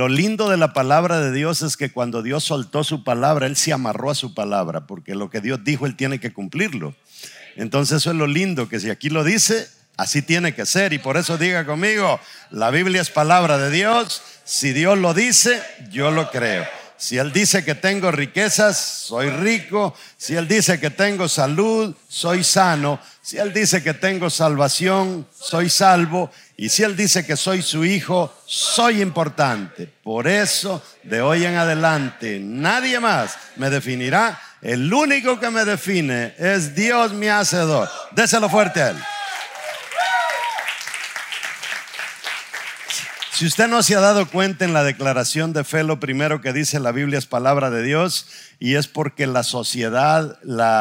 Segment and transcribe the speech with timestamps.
[0.00, 3.54] Lo lindo de la palabra de Dios es que cuando Dios soltó su palabra, Él
[3.54, 6.94] se amarró a su palabra, porque lo que Dios dijo, Él tiene que cumplirlo.
[7.54, 9.68] Entonces eso es lo lindo, que si aquí lo dice,
[9.98, 10.94] así tiene que ser.
[10.94, 12.18] Y por eso diga conmigo,
[12.50, 14.22] la Biblia es palabra de Dios.
[14.42, 16.79] Si Dios lo dice, yo lo creo.
[17.00, 19.94] Si Él dice que tengo riquezas, soy rico.
[20.18, 23.00] Si Él dice que tengo salud, soy sano.
[23.22, 26.30] Si Él dice que tengo salvación, soy salvo.
[26.58, 29.90] Y si Él dice que soy su hijo, soy importante.
[30.02, 34.38] Por eso, de hoy en adelante, nadie más me definirá.
[34.60, 37.88] El único que me define es Dios mi hacedor.
[38.10, 38.96] Déselo fuerte a Él.
[43.40, 46.52] Si usted no se ha dado cuenta en la declaración de fe, lo primero que
[46.52, 48.26] dice la Biblia es palabra de Dios
[48.58, 50.38] y es porque la sociedad,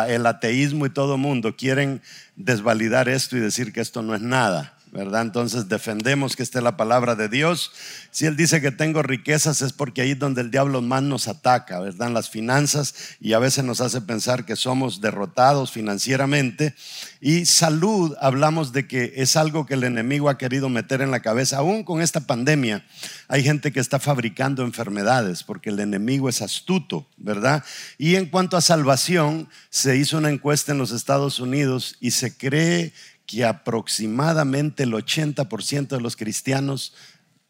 [0.09, 2.01] el ateísmo y todo mundo quieren
[2.35, 4.73] desvalidar esto y decir que esto no es nada.
[4.91, 5.21] ¿Verdad?
[5.21, 7.71] Entonces defendemos que esta es la palabra de Dios.
[8.11, 11.27] Si Él dice que tengo riquezas es porque ahí es donde el diablo más nos
[11.27, 12.11] ataca, ¿verdad?
[12.11, 16.75] Las finanzas y a veces nos hace pensar que somos derrotados financieramente.
[17.21, 21.21] Y salud, hablamos de que es algo que el enemigo ha querido meter en la
[21.21, 21.57] cabeza.
[21.57, 22.85] Aún con esta pandemia
[23.27, 27.63] hay gente que está fabricando enfermedades porque el enemigo es astuto, ¿verdad?
[27.97, 32.35] Y en cuanto a salvación, se hizo una encuesta en los Estados Unidos y se
[32.35, 32.93] cree
[33.29, 36.95] que aproximadamente el 80% de los cristianos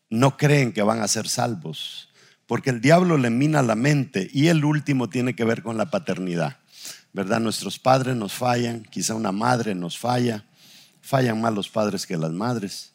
[0.10, 2.10] no creen que van a ser salvos,
[2.48, 5.90] porque el diablo le mina la mente y el último tiene que ver con la
[5.90, 6.58] paternidad.
[7.14, 7.40] ¿Verdad?
[7.40, 10.44] Nuestros padres nos fallan, quizá una madre nos falla,
[11.02, 12.92] fallan más los padres que las madres,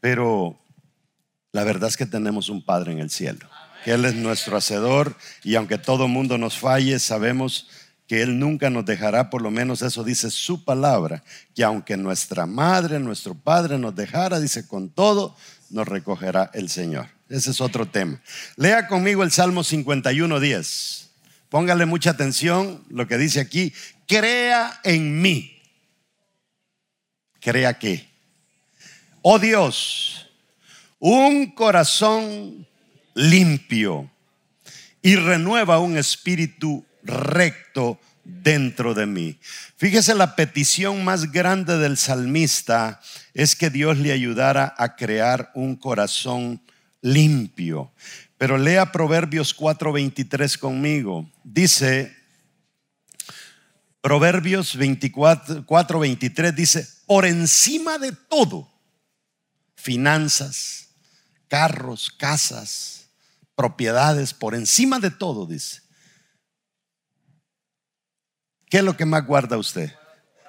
[0.00, 0.58] pero
[1.52, 3.46] la verdad es que tenemos un Padre en el cielo,
[3.84, 7.68] que Él es nuestro hacedor y aunque todo mundo nos falle, sabemos
[8.06, 11.22] que Él nunca nos dejará, por lo menos eso dice su palabra,
[11.54, 15.36] que aunque nuestra madre, nuestro padre nos dejara, dice, con todo
[15.70, 17.08] nos recogerá el Señor.
[17.28, 18.20] Ese es otro tema.
[18.56, 21.10] Lea conmigo el Salmo 51, 10.
[21.48, 23.72] Póngale mucha atención lo que dice aquí.
[24.06, 25.60] Crea en mí.
[27.40, 28.08] Crea que.
[29.22, 30.28] Oh Dios,
[30.98, 32.66] un corazón
[33.14, 34.10] limpio
[35.00, 39.38] y renueva un espíritu recto dentro de mí.
[39.76, 43.00] Fíjese, la petición más grande del salmista
[43.34, 46.62] es que Dios le ayudara a crear un corazón
[47.00, 47.92] limpio.
[48.38, 51.30] Pero lea Proverbios 4:23 conmigo.
[51.44, 52.14] Dice,
[54.00, 58.68] Proverbios 24, 4:23 dice, por encima de todo,
[59.76, 60.88] finanzas,
[61.48, 63.06] carros, casas,
[63.54, 65.81] propiedades, por encima de todo, dice
[68.72, 69.92] ¿Qué es lo que más guarda usted?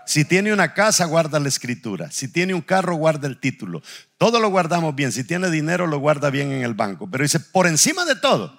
[0.06, 2.10] Si tiene una casa, guarda la escritura.
[2.10, 3.84] Si tiene un carro, guarda el título.
[4.18, 5.12] Todo lo guardamos bien.
[5.12, 7.06] Si tiene dinero, lo guarda bien en el banco.
[7.12, 8.58] Pero dice, por encima de todo,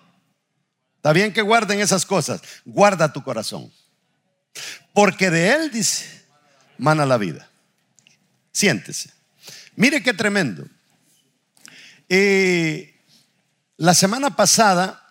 [0.96, 2.42] está bien que guarden esas cosas.
[2.66, 3.72] Guarda tu corazón.
[4.92, 6.26] Porque de él, dice,
[6.76, 7.48] mana la vida.
[8.52, 9.14] Siéntese.
[9.76, 10.68] Mire qué tremendo.
[12.10, 13.00] Eh,
[13.78, 15.02] la semana pasada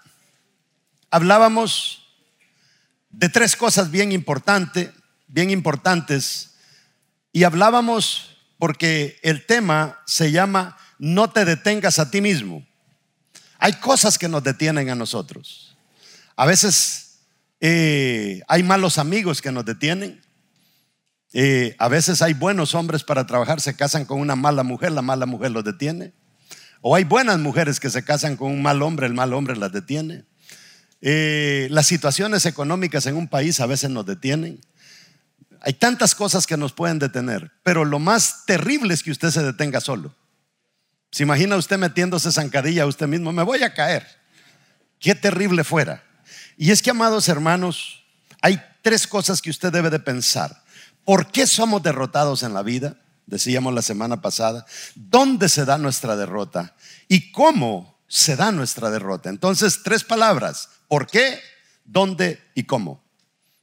[1.10, 2.03] hablábamos
[3.14, 4.90] de tres cosas bien importantes,
[5.28, 6.56] bien importantes.
[7.32, 12.66] Y hablábamos porque el tema se llama no te detengas a ti mismo.
[13.60, 15.78] Hay cosas que nos detienen a nosotros.
[16.36, 17.20] A veces
[17.62, 20.22] eh, hay malos amigos que nos detienen.
[21.34, 25.02] Eh, a veces hay buenos hombres para trabajar, se casan con una mala mujer, la
[25.02, 26.14] mala mujer los detiene.
[26.82, 29.72] O hay buenas mujeres que se casan con un mal hombre, el mal hombre las
[29.72, 30.26] detiene.
[31.06, 34.62] Eh, las situaciones económicas en un país a veces nos detienen.
[35.60, 39.44] Hay tantas cosas que nos pueden detener, pero lo más terrible es que usted se
[39.44, 40.16] detenga solo.
[41.12, 43.34] ¿Se imagina usted metiéndose zancadilla a usted mismo?
[43.34, 44.08] Me voy a caer.
[44.98, 46.02] Qué terrible fuera.
[46.56, 48.06] Y es que, amados hermanos,
[48.42, 50.64] hay tres cosas que usted debe de pensar.
[51.04, 52.96] ¿Por qué somos derrotados en la vida?
[53.26, 54.66] Decíamos la semana pasada.
[54.96, 56.76] ¿Dónde se da nuestra derrota?
[57.10, 59.30] ¿Y cómo se da nuestra derrota?
[59.30, 60.70] Entonces, tres palabras.
[60.94, 61.40] ¿Por qué?
[61.84, 63.04] ¿Dónde y cómo?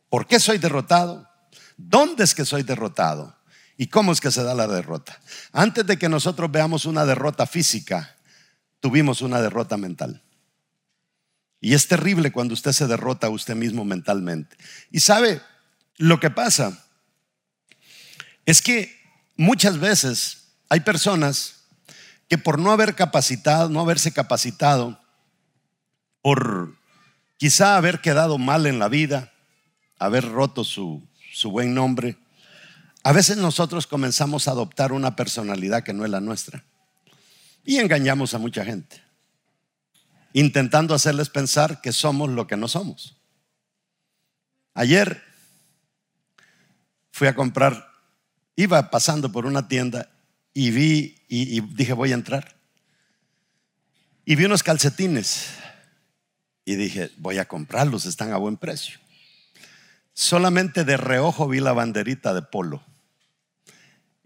[0.09, 1.31] ¿Por qué soy derrotado?
[1.77, 3.37] ¿Dónde es que soy derrotado?
[3.77, 5.21] ¿Y cómo es que se da la derrota?
[5.53, 8.17] Antes de que nosotros veamos una derrota física,
[8.81, 10.25] tuvimos una derrota mental.
[11.61, 14.57] Y es terrible cuando usted se derrota a usted mismo mentalmente.
[14.91, 15.41] Y sabe,
[15.99, 16.85] lo que pasa
[18.45, 18.93] es que
[19.37, 21.67] muchas veces hay personas
[22.29, 25.01] que por no haber capacitado, no haberse capacitado,
[26.23, 26.80] por
[27.41, 29.33] Quizá haber quedado mal en la vida,
[29.99, 32.19] haber roto su, su buen nombre.
[33.03, 36.63] A veces nosotros comenzamos a adoptar una personalidad que no es la nuestra
[37.65, 39.03] y engañamos a mucha gente.
[40.35, 43.17] intentando hacerles pensar que somos lo que no somos.
[44.75, 45.23] Ayer
[47.11, 47.91] fui a comprar,
[48.55, 50.11] iba pasando por una tienda
[50.53, 52.55] y vi y, dije voy a entrar.
[54.27, 55.47] Y vi unos calcetines
[56.65, 58.99] y dije voy a comprarlos, están a buen precio.
[60.13, 62.83] Solamente de reojo vi la banderita de polo.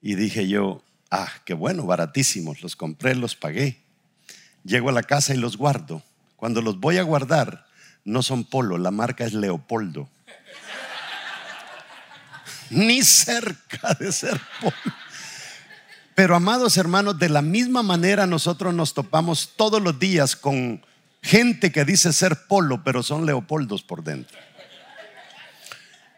[0.00, 2.62] Y dije yo, ah, qué bueno, baratísimos.
[2.62, 3.82] Los compré, los pagué.
[4.64, 6.02] Llego a la casa y los guardo.
[6.36, 7.66] Cuando los voy a guardar,
[8.04, 10.08] no son polo, la marca es Leopoldo.
[12.70, 14.74] Ni cerca de ser polo.
[16.14, 20.84] Pero amados hermanos, de la misma manera nosotros nos topamos todos los días con
[21.24, 24.38] gente que dice ser polo, pero son leopoldos por dentro.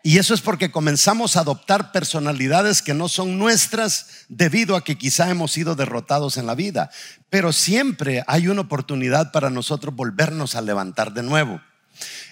[0.02, 4.98] Y eso es porque comenzamos a adoptar personalidades que no son nuestras debido a que
[4.98, 6.90] quizá hemos sido derrotados en la vida.
[7.30, 11.60] Pero siempre hay una oportunidad para nosotros volvernos a levantar de nuevo.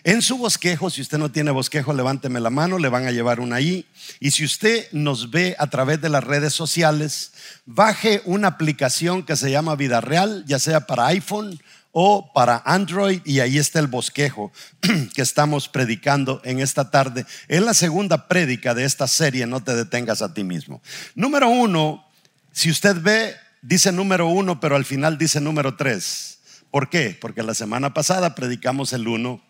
[0.03, 3.41] En su bosquejo, si usted no tiene bosquejo, levánteme la mano, le van a llevar
[3.41, 3.87] una ahí.
[4.21, 7.33] Y si usted nos ve a través de las redes sociales,
[7.67, 11.59] baje una aplicación que se llama Vida Real, ya sea para iPhone
[11.97, 14.51] o para Android y ahí está el bosquejo
[15.15, 17.25] que estamos predicando en esta tarde.
[17.47, 20.83] Es la segunda prédica de esta serie, no te detengas a ti mismo.
[21.15, 22.05] Número uno,
[22.51, 26.41] si usted ve, dice número uno, pero al final dice número tres.
[26.73, 27.17] ¿Por qué?
[27.19, 29.41] Porque la semana pasada predicamos el uno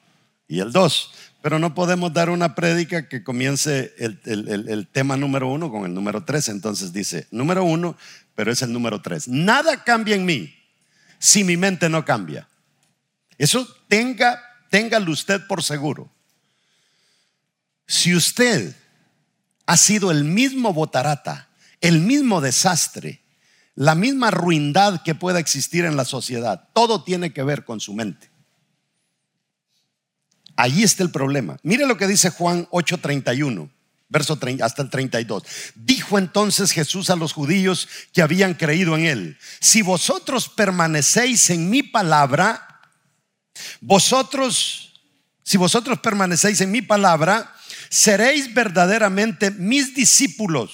[0.47, 1.13] y el dos.
[1.41, 5.95] Pero no podemos dar una prédica que comience el, el, tema número uno con el
[5.95, 6.51] número tres.
[6.51, 7.97] Entonces dice número uno,
[8.35, 9.29] pero es el número tres.
[9.29, 10.55] Nada cambia en mí
[11.25, 12.47] si mi mente no cambia.
[13.39, 16.13] Eso tenga, téngalo usted por seguro.
[17.87, 18.77] Si usted
[19.65, 21.49] ha sido el mismo botarata,
[21.81, 23.23] el mismo desastre,
[23.75, 27.95] la misma ruindad que pueda existir en la sociedad, todo tiene que ver con su
[27.95, 28.29] mente.
[30.57, 31.57] Allí está el problema.
[31.63, 33.71] Mire lo que dice Juan 8:31
[34.09, 35.43] verso 30, hasta el 32.
[35.75, 41.71] Dijo entonces Jesús a los judíos que habían creído en él, si vosotros permanecéis en
[41.71, 42.81] mi palabra,
[43.81, 44.93] vosotros,
[45.43, 47.55] si vosotros permanecéis en mi palabra,
[47.91, 50.73] seréis verdaderamente mis discípulos.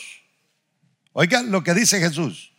[1.12, 2.52] Oigan lo que dice Jesús.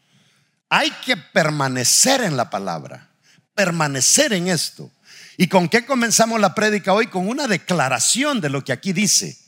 [0.70, 3.12] Hay que permanecer en la palabra,
[3.54, 4.92] permanecer en esto.
[5.38, 7.08] ¿Y con qué comenzamos la prédica hoy?
[7.08, 9.41] Con una declaración de lo que aquí dice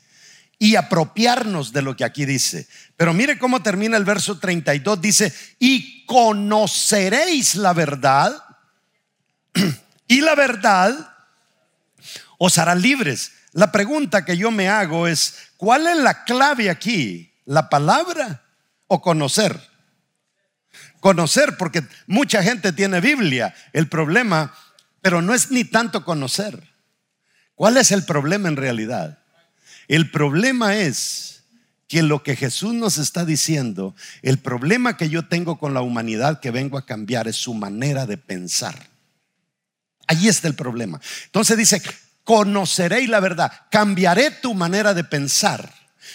[0.64, 2.70] y apropiarnos de lo que aquí dice.
[2.96, 5.02] Pero mire cómo termina el verso 32.
[5.02, 8.34] Dice, y conoceréis la verdad
[10.08, 11.16] y la verdad
[12.38, 13.34] os hará libres.
[13.52, 17.34] La pregunta que yo me hago es, ¿cuál es la clave aquí?
[17.44, 18.46] ¿La palabra
[18.88, 19.60] o conocer?
[21.02, 23.54] Conocer, porque mucha gente tiene Biblia.
[23.74, 24.56] El problema,
[25.02, 26.74] pero no es ni tanto conocer.
[27.54, 29.23] ¿Cuál es el problema en realidad?
[29.88, 31.44] El problema es
[31.88, 36.40] que lo que Jesús nos está diciendo, el problema que yo tengo con la humanidad
[36.40, 38.88] que vengo a cambiar es su manera de pensar.
[40.08, 41.00] Ahí está el problema.
[41.26, 41.82] Entonces dice,
[42.24, 45.74] conoceréis la verdad, cambiaré tu manera de pensar.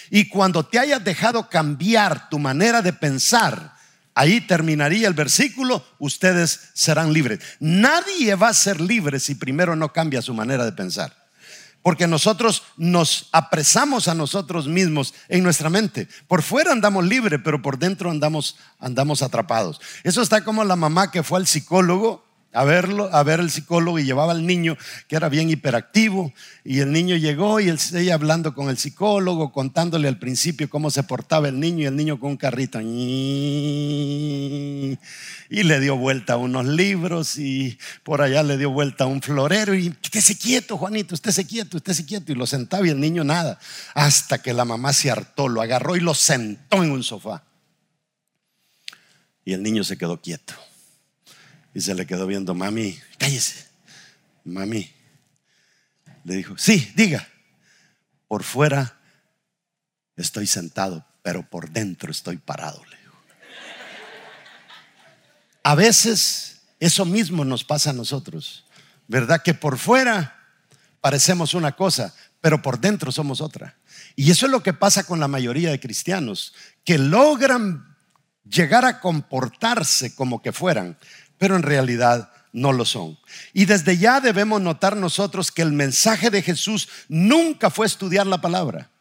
[0.09, 3.73] Y cuando te hayas dejado cambiar tu manera de pensar,
[4.13, 7.39] ahí terminaría el versículo, ustedes serán libres.
[7.59, 11.28] Nadie va a ser libre si primero no cambia su manera de pensar.
[11.81, 16.07] Porque nosotros nos apresamos a nosotros mismos en nuestra mente.
[16.27, 19.79] Por fuera andamos libres, pero por dentro andamos, andamos atrapados.
[20.03, 23.99] Eso está como la mamá que fue al psicólogo a verlo, a ver el psicólogo
[23.99, 24.75] y llevaba al niño
[25.07, 30.07] que era bien hiperactivo y el niño llegó y ella hablando con el psicólogo, contándole
[30.07, 32.87] al principio cómo se portaba el niño y el niño con un carrito y
[35.49, 39.75] le dio vuelta a unos libros y por allá le dio vuelta a un florero
[39.75, 43.59] y estése quieto Juanito, estése quieto, estése quieto y lo sentaba y el niño nada
[43.93, 47.43] hasta que la mamá se hartó, lo agarró y lo sentó en un sofá
[49.45, 50.53] y el niño se quedó quieto.
[51.73, 53.67] Y se le quedó viendo, mami, cállese.
[54.43, 54.91] Mami.
[56.23, 57.27] Le dijo, sí, diga.
[58.27, 58.99] Por fuera
[60.15, 62.83] estoy sentado, pero por dentro estoy parado.
[62.85, 62.99] Le.
[65.63, 68.65] A veces eso mismo nos pasa a nosotros.
[69.07, 69.41] ¿Verdad?
[69.41, 70.35] Que por fuera
[71.01, 73.75] parecemos una cosa, pero por dentro somos otra.
[74.15, 77.97] Y eso es lo que pasa con la mayoría de cristianos, que logran
[78.43, 80.97] llegar a comportarse como que fueran,
[81.39, 83.17] pero en realidad no lo son.
[83.53, 88.39] Y desde ya debemos notar nosotros que el mensaje de Jesús nunca fue estudiar la
[88.41, 88.91] palabra.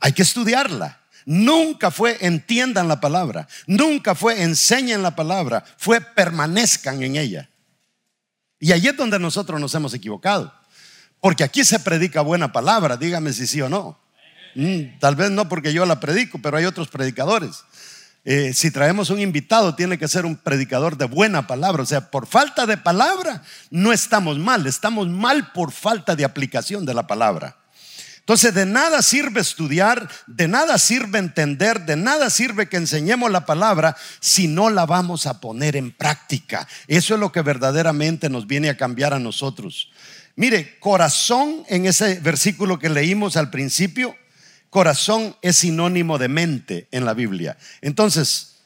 [0.00, 1.00] Hay que estudiarla.
[1.24, 3.48] Nunca fue entiendan la palabra.
[3.66, 5.64] Nunca fue enseñen la palabra.
[5.78, 7.48] Fue permanezcan en ella.
[8.58, 10.52] Y ahí es donde nosotros nos hemos equivocado.
[11.20, 13.98] Porque aquí se predica buena palabra, dígame si sí o no.
[14.54, 17.64] Mm, tal vez no porque yo la predico, pero hay otros predicadores.
[18.28, 21.84] Eh, si traemos un invitado, tiene que ser un predicador de buena palabra.
[21.84, 26.84] O sea, por falta de palabra no estamos mal, estamos mal por falta de aplicación
[26.84, 27.56] de la palabra.
[28.18, 33.46] Entonces, de nada sirve estudiar, de nada sirve entender, de nada sirve que enseñemos la
[33.46, 36.66] palabra si no la vamos a poner en práctica.
[36.88, 39.92] Eso es lo que verdaderamente nos viene a cambiar a nosotros.
[40.34, 44.16] Mire, corazón en ese versículo que leímos al principio,
[44.70, 47.56] corazón es sinónimo de mente en la Biblia.
[47.80, 48.56] Entonces,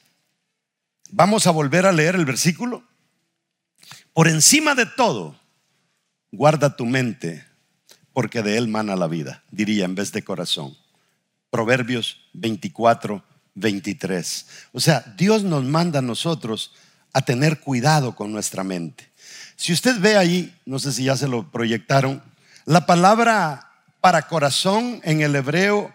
[1.10, 2.84] vamos a volver a leer el versículo.
[4.12, 5.38] Por encima de todo,
[6.32, 7.44] guarda tu mente
[8.12, 10.76] porque de él mana la vida, diría en vez de corazón.
[11.50, 14.46] Proverbios 24, 23.
[14.72, 16.72] O sea, Dios nos manda a nosotros
[17.12, 19.10] a tener cuidado con nuestra mente.
[19.56, 22.22] Si usted ve ahí, no sé si ya se lo proyectaron,
[22.64, 23.69] la palabra
[24.00, 25.92] para corazón en el hebreo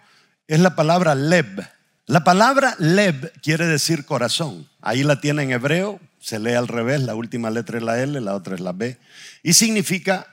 [0.47, 1.67] es la palabra leb.
[2.05, 4.69] La palabra leb quiere decir corazón.
[4.81, 8.19] Ahí la tiene en hebreo, se lee al revés, la última letra es la L,
[8.21, 8.97] la otra es la B.
[9.41, 10.27] Y significa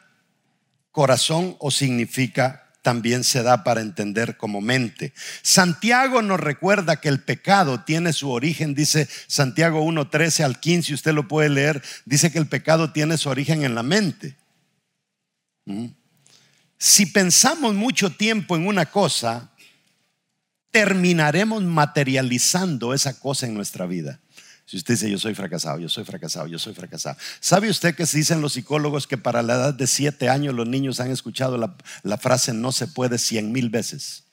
[0.91, 5.15] corazón o significa también se da para entender como mente.
[5.41, 10.95] Santiago nos recuerda que el pecado tiene su origen, dice Santiago 1, 13 al 15,
[10.95, 14.37] usted lo puede leer, dice que el pecado tiene su origen en la mente.
[15.65, 15.87] ¿Mm?
[16.85, 19.53] Si pensamos mucho tiempo en una cosa,
[20.73, 24.19] terminaremos materializando esa cosa en nuestra vida.
[24.67, 27.17] Si usted dice, yo soy fracasado, yo soy fracasado, yo soy fracasado.
[27.39, 30.67] ¿Sabe usted que se dicen los psicólogos que para la edad de siete años los
[30.67, 34.25] niños han escuchado la, frase no se puede cien mil veces?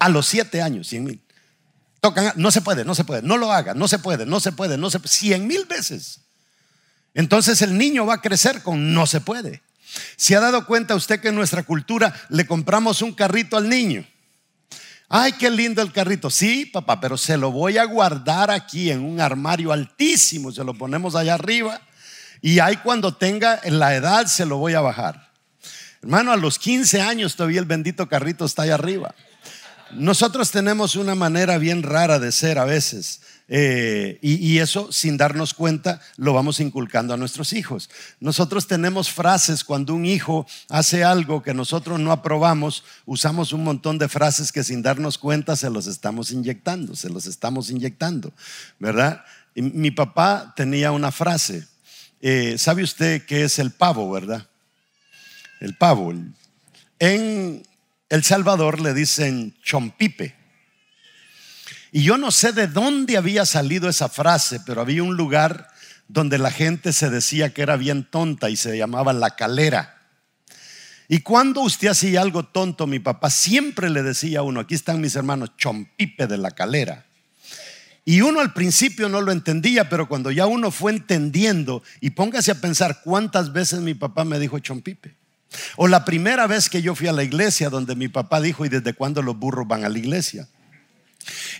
[0.00, 1.22] A los siete años, cien mil.
[2.00, 4.50] Tocan, no se puede, no se puede, no lo haga, no se puede, no se
[4.50, 6.18] puede, no se puede, cien mil veces.
[7.14, 9.62] Entonces el niño va a crecer con no se puede.
[10.16, 14.06] ¿Se ha dado cuenta usted que en nuestra cultura le compramos un carrito al niño?
[15.08, 16.28] Ay, qué lindo el carrito.
[16.28, 20.52] Sí, papá, pero se lo voy a guardar aquí en un armario altísimo.
[20.52, 21.80] Se lo ponemos allá arriba.
[22.42, 25.32] Y ahí cuando tenga la edad se lo voy a bajar.
[26.02, 29.14] Hermano, a los 15 años todavía el bendito carrito está allá arriba.
[29.92, 33.20] Nosotros tenemos una manera bien rara de ser a veces.
[33.50, 37.88] Eh, y, eso, sin darnos cuenta, lo vamos inculcando a nuestros hijos.
[38.20, 43.96] Nosotros tenemos frases cuando un hijo hace algo que nosotros no aprobamos, usamos un montón
[43.96, 48.32] de frases que sin darnos cuenta se los estamos inyectando, se los estamos inyectando,
[48.78, 49.24] ¿verdad?
[49.54, 51.66] mi papá tenía una frase,
[52.20, 54.48] eh, ¿sabe usted qué es el pavo, verdad?
[55.60, 56.12] El pavo.
[56.98, 57.62] En
[58.08, 60.37] El Salvador le dicen chompipe.
[61.92, 65.68] Y yo no sé de dónde había salido esa frase, pero había un lugar
[66.08, 69.98] donde la gente se decía que era bien tonta y se llamaba la calera.
[71.08, 75.00] Y cuando usted hacía algo tonto, mi papá siempre le decía a uno, aquí están
[75.00, 77.06] mis hermanos, chompipe de la calera.
[78.04, 82.50] Y uno al principio no lo entendía, pero cuando ya uno fue entendiendo, y póngase
[82.50, 85.14] a pensar cuántas veces mi papá me dijo chompipe.
[85.76, 88.68] O la primera vez que yo fui a la iglesia donde mi papá dijo, ¿y
[88.68, 90.46] desde cuándo los burros van a la iglesia?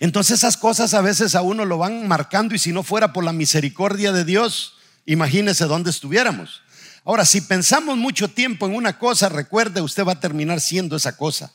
[0.01, 3.25] Entonces esas cosas a veces a uno lo van marcando y si no fuera por
[3.25, 4.75] la misericordia de Dios,
[5.07, 6.63] imagínese dónde estuviéramos.
[7.05, 11.17] Ahora, si pensamos mucho tiempo en una cosa, recuerde, usted va a terminar siendo esa
[11.17, 11.53] cosa.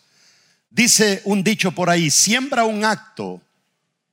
[0.69, 3.41] Dice un dicho por ahí, siembra un acto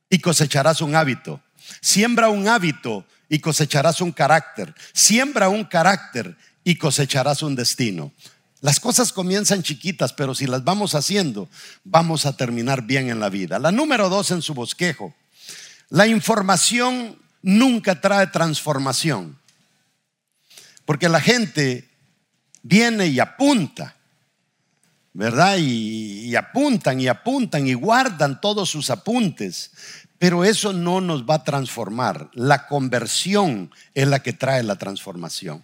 [0.09, 1.41] y cosecharás un hábito.
[1.81, 4.75] Siembra un hábito y cosecharás un carácter.
[4.93, 8.11] Siembra un carácter y cosecharás un destino.
[8.61, 11.49] Las cosas comienzan chiquitas, pero si las vamos haciendo,
[11.83, 13.57] vamos a terminar bien en la vida.
[13.57, 15.15] La número dos en su bosquejo.
[15.89, 19.39] La información nunca trae transformación.
[20.85, 21.89] Porque la gente
[22.61, 23.95] viene y apunta,
[25.13, 25.57] ¿verdad?
[25.57, 29.71] Y, y, apuntan y apuntan y guardan todos sus apuntes.
[30.19, 32.29] Pero eso no nos va a transformar.
[32.33, 35.63] La conversión es la que trae la transformación.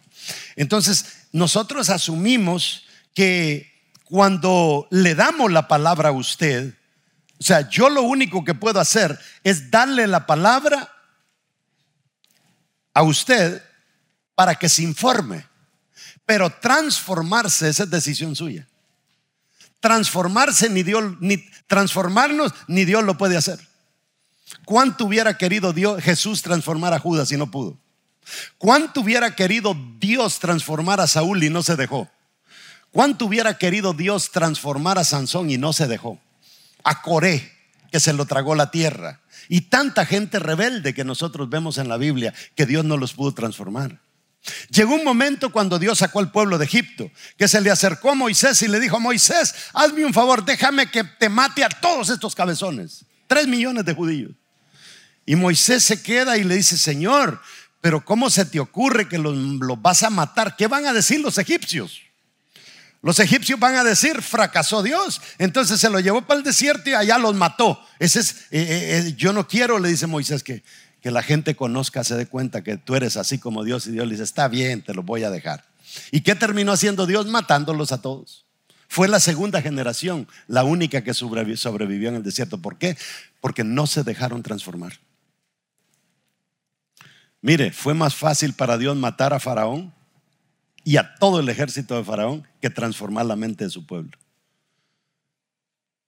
[0.55, 2.86] Entonces, nosotros asumimos
[3.17, 6.75] que cuando le damos la palabra a usted,
[7.39, 10.87] o sea, yo lo único que puedo hacer es darle la palabra
[12.93, 13.63] a usted
[14.35, 15.47] para que se informe.
[16.27, 18.67] Pero transformarse, esa es decisión suya.
[19.79, 23.59] Transformarse ni Dios, ni transformarnos, ni Dios lo puede hacer.
[24.63, 27.79] ¿Cuánto hubiera querido Dios, Jesús transformar a Judas y no pudo?
[28.59, 32.07] ¿Cuánto hubiera querido Dios transformar a Saúl y no se dejó?
[32.91, 36.19] ¿Cuánto hubiera querido Dios transformar a Sansón y no se dejó?
[36.83, 37.51] A Coré,
[37.91, 39.21] que se lo tragó la tierra.
[39.49, 43.33] Y tanta gente rebelde que nosotros vemos en la Biblia que Dios no los pudo
[43.33, 43.99] transformar.
[44.69, 48.15] Llegó un momento cuando Dios sacó al pueblo de Egipto, que se le acercó a
[48.15, 52.33] Moisés y le dijo, Moisés, hazme un favor, déjame que te mate a todos estos
[52.33, 53.05] cabezones.
[53.27, 54.31] Tres millones de judíos.
[55.25, 57.41] Y Moisés se queda y le dice, Señor,
[57.81, 59.35] pero ¿cómo se te ocurre que los,
[59.81, 60.55] vas a matar?
[60.55, 62.01] ¿Qué van a decir los egipcios?
[63.01, 65.21] Los egipcios van a decir, fracasó Dios.
[65.37, 67.79] Entonces se lo llevó para el desierto y allá los mató.
[67.99, 70.63] Ese es, eh, eh, eh, yo no quiero, le dice Moisés, que,
[71.01, 73.87] que la gente conozca, se dé cuenta que tú eres así como Dios.
[73.87, 75.63] Y Dios le dice, está bien, te lo voy a dejar.
[76.11, 77.27] ¿Y qué terminó haciendo Dios?
[77.27, 78.45] Matándolos a todos.
[78.89, 82.57] Fue la segunda generación, la única que sobrevivió en el desierto.
[82.57, 82.97] ¿Por qué?
[83.41, 84.93] Porque no se dejaron transformar.
[87.41, 89.93] Mire, fue más fácil para Dios matar a Faraón
[90.87, 94.17] y a todo el ejército de Faraón que transformar la mente de su pueblo.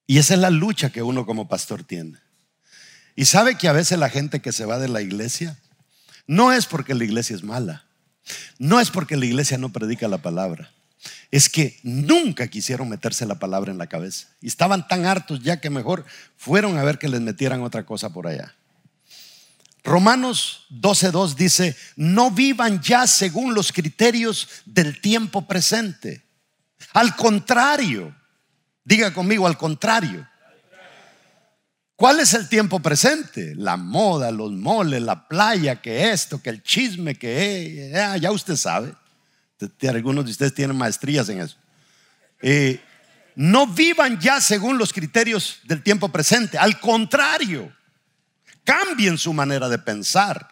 [0.08, 2.18] Y esa es la lucha que uno como pastor tiene.
[3.14, 5.60] Y sabe que a veces la gente que se va de la iglesia
[6.28, 7.88] no es porque la iglesia es mala,
[8.58, 10.72] no es porque la iglesia no predica la palabra,
[11.30, 14.30] es que nunca quisieron meterse la palabra en la cabeza.
[14.40, 16.06] Y estaban tan hartos ya que mejor
[16.38, 18.56] fueron a ver que les metieran otra cosa por allá.
[19.84, 26.24] Romanos 12.2 dice, no vivan ya según los criterios del tiempo presente.
[26.94, 28.16] Al contrario,
[28.84, 30.28] diga conmigo, al contrario.
[31.96, 33.54] ¿Cuál es el tiempo presente?
[33.56, 38.56] La moda, los moles, la playa, que esto, que el chisme, que eh, ya usted
[38.56, 38.94] sabe.
[39.82, 41.58] Algunos de ustedes tienen maestrías en eso.
[42.42, 42.82] Eh,
[43.36, 46.58] no vivan ya según los criterios del tiempo presente.
[46.58, 47.70] Al contrario,
[48.64, 50.48] cambien su manera de pensar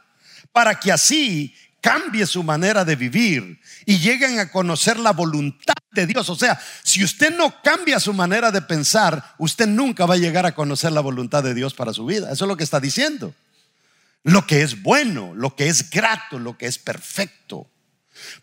[0.52, 6.06] para que así cambie su manera de vivir y lleguen a conocer la voluntad de
[6.06, 6.30] Dios.
[6.30, 10.46] O sea, si usted no cambia su manera de pensar, usted nunca va a llegar
[10.46, 12.32] a conocer la voluntad de Dios para su vida.
[12.32, 13.34] Eso es lo que está diciendo.
[14.24, 17.70] Lo que es bueno, lo que es grato, lo que es perfecto.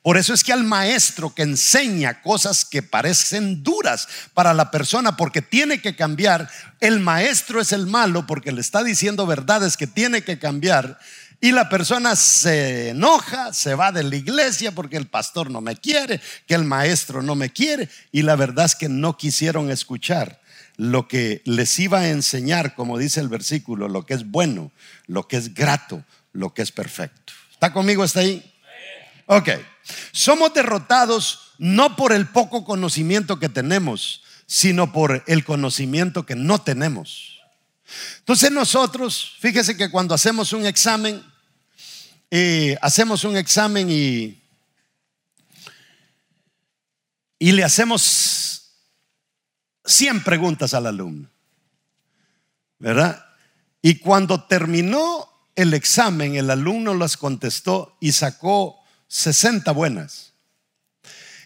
[0.02, 5.16] Por eso es que al maestro que enseña cosas que parecen duras para la persona
[5.16, 9.86] porque tiene que cambiar, el maestro es el malo porque le está diciendo verdades que
[9.86, 10.98] tiene que cambiar
[11.40, 15.76] y la persona se enoja, se va de la iglesia porque el pastor no me
[15.76, 20.40] quiere, que el maestro no me quiere y la verdad es que no quisieron escuchar
[20.76, 24.72] lo que les iba a enseñar, como dice el versículo, lo que es bueno,
[25.06, 27.32] lo que es grato, lo que es perfecto.
[27.52, 28.53] ¿Está conmigo hasta ahí?
[29.26, 29.50] Ok.
[30.12, 36.60] Somos derrotados no por el poco conocimiento que tenemos, sino por el conocimiento que no
[36.60, 37.40] tenemos.
[38.18, 41.22] Entonces nosotros, fíjese que cuando hacemos un examen,
[42.30, 44.42] eh, hacemos un examen y,
[47.38, 48.72] y le hacemos
[49.84, 51.30] 100 preguntas al alumno,
[52.78, 53.24] ¿verdad?
[53.82, 58.83] Y cuando terminó el examen, el alumno las contestó y sacó
[59.14, 60.32] 60 buenas.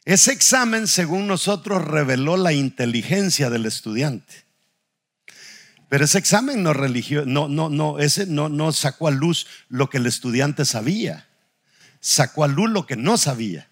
[0.07, 4.47] Ese examen, según nosotros, reveló la inteligencia del estudiante.
[5.91, 9.91] Pero ese examen no religió, no, no, no, ese no, no sacó a luz lo
[9.91, 11.29] que el estudiante sabía.
[12.01, 13.69] Sacó a luz lo que no sabía.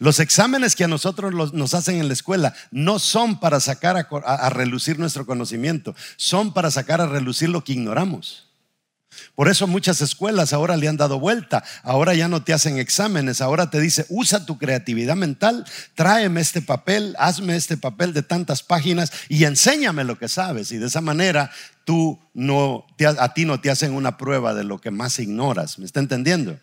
[0.00, 4.50] Los exámenes que a nosotros nos hacen en la escuela no son para sacar a
[4.50, 8.49] relucir nuestro conocimiento, son para sacar a relucir lo que ignoramos.
[9.34, 11.64] Por eso muchas escuelas ahora le han dado vuelta.
[11.82, 13.40] Ahora ya no te hacen exámenes.
[13.40, 18.62] Ahora te dice, usa tu creatividad mental, tráeme este papel, hazme este papel de tantas
[18.62, 20.72] páginas y enséñame lo que sabes.
[20.72, 21.50] Y de esa manera
[21.84, 22.86] tú no,
[23.18, 25.78] a ti no te hacen una prueba de lo que más ignoras.
[25.78, 26.58] ¿Me está entendiendo?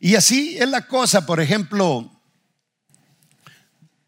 [0.00, 1.26] Y así es la cosa.
[1.26, 2.10] Por ejemplo,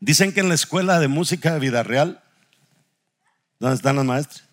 [0.00, 2.22] dicen que en la escuela de música de vida real,
[3.58, 4.49] ¿dónde están los maestros?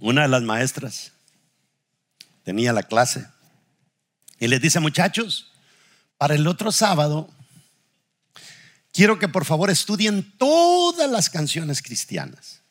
[0.00, 1.12] Una de las maestras
[2.42, 3.26] tenía la clase
[4.38, 5.52] y les dice, muchachos,
[6.16, 7.28] para el otro sábado,
[8.92, 12.62] quiero que por favor estudien todas las canciones cristianas.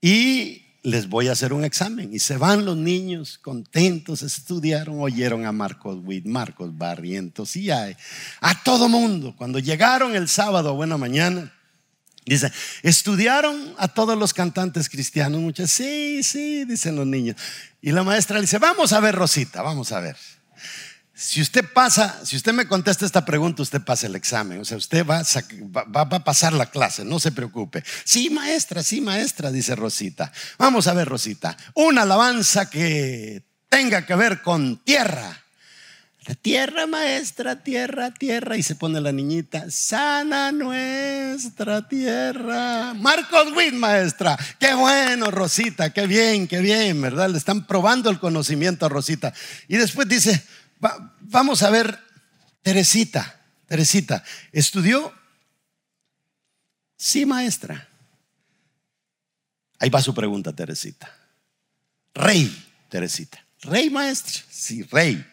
[0.00, 2.14] Y les voy a hacer un examen.
[2.14, 7.96] Y se van los niños contentos, estudiaron, oyeron a Marcos Witt, Marcos Barrientos y a,
[8.40, 9.34] a todo mundo.
[9.36, 11.52] Cuando llegaron el sábado, buena mañana,
[12.26, 12.52] Dice,
[12.82, 15.40] ¿estudiaron a todos los cantantes cristianos?
[15.40, 17.36] Muchas, sí, sí, dicen los niños.
[17.80, 20.16] Y la maestra le dice, vamos a ver, Rosita, vamos a ver.
[21.20, 24.60] Si usted pasa, si usted me contesta esta pregunta, usted pasa el examen.
[24.60, 25.22] O sea, usted va
[25.84, 27.84] va a pasar la clase, no se preocupe.
[28.04, 30.32] Sí, maestra, sí, maestra, dice Rosita.
[30.56, 31.58] Vamos a ver, Rosita.
[31.74, 35.44] Una alabanza que tenga que ver con tierra.
[36.42, 38.56] Tierra maestra, tierra, tierra.
[38.56, 42.94] Y se pone la niñita, sana nuestra tierra.
[42.94, 44.38] Marcos Witt, maestra.
[44.58, 47.30] Qué bueno, Rosita, qué bien, qué bien, ¿verdad?
[47.30, 49.32] Le están probando el conocimiento a Rosita.
[49.66, 50.44] Y después dice,
[51.20, 51.98] vamos a ver,
[52.62, 55.12] Teresita, Teresita, ¿estudió?
[56.96, 57.88] Sí, maestra.
[59.78, 61.10] Ahí va su pregunta, Teresita.
[62.12, 62.54] Rey,
[62.90, 63.42] Teresita.
[63.62, 64.42] Rey, maestra.
[64.50, 65.26] Sí, rey.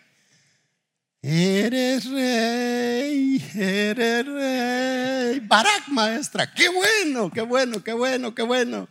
[1.22, 5.40] Eres rey, eres rey.
[5.42, 6.54] Barak, maestra.
[6.54, 8.88] Qué bueno, qué bueno, qué bueno, qué bueno.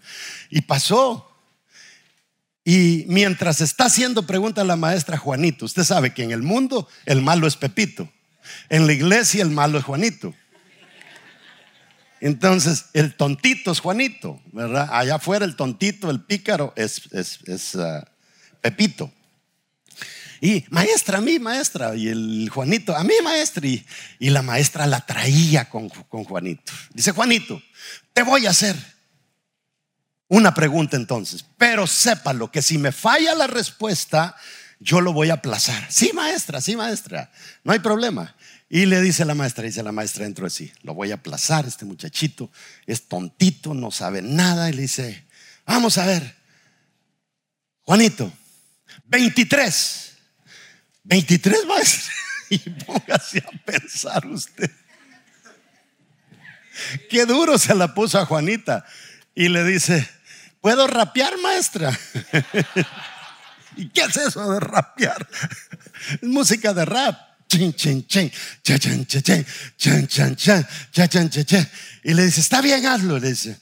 [0.51, 1.33] Y pasó.
[2.65, 7.23] Y mientras está haciendo pregunta la maestra Juanito, usted sabe que en el mundo el
[7.23, 8.11] malo es Pepito.
[8.69, 10.35] En la iglesia el malo es Juanito.
[12.21, 14.89] Entonces, el tontito es Juanito, ¿verdad?
[14.91, 18.09] Allá afuera el tontito, el pícaro es, es, ah,
[18.61, 19.13] Pepito.
[20.41, 21.95] Y maestra, a mí, maestra.
[21.97, 23.67] Y el Juanito, a mí, maestra.
[23.67, 23.85] Y,
[24.31, 26.73] la maestra la traía con, con Juanito.
[26.93, 27.63] Dice, Juanito,
[28.13, 28.77] te voy a hacer
[30.29, 34.37] una pregunta entonces, pero sépalo que si me falla la respuesta,
[34.81, 35.87] yo lo voy a aplazar.
[35.89, 37.31] Sí, maestra, sí, maestra,
[37.65, 38.35] no hay problema.
[38.69, 41.67] Y le dice la maestra, dice la maestra dentro de sí, lo voy a aplazar,
[41.67, 42.51] este muchachito
[42.87, 44.69] es tontito, no sabe nada.
[44.69, 45.25] Y le dice,
[45.65, 46.35] vamos a ver,
[47.83, 48.33] Juanito,
[49.05, 50.16] 23,
[51.07, 52.13] 23 maestra.
[52.49, 54.71] Y póngase a pensar usted.
[57.11, 58.85] Qué duro se la puso a Juanita.
[59.35, 60.09] Y le dice,
[60.61, 61.91] ¿puedo rapear, maestra?
[63.77, 65.27] ¿Y qué es eso de rapear?
[66.23, 67.19] Es música de rap.
[67.49, 68.31] Chin, chin, chin,
[68.63, 70.37] chan, chan, chan,
[71.11, 71.71] chan, chan.
[72.05, 73.19] Y le dice, está bien, hazlo.
[73.19, 73.59] Le dice,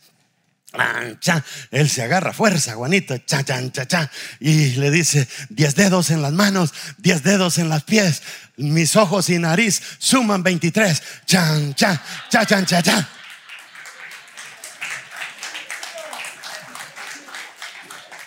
[1.71, 4.11] él se agarra fuerza, Juanito, cha, chan, cha, cha,
[4.41, 8.23] y le dice, diez dedos en las manos, diez dedos en las pies,
[8.57, 13.09] mis ojos y nariz suman 23, chan, chan, cha, chan, cha, cha.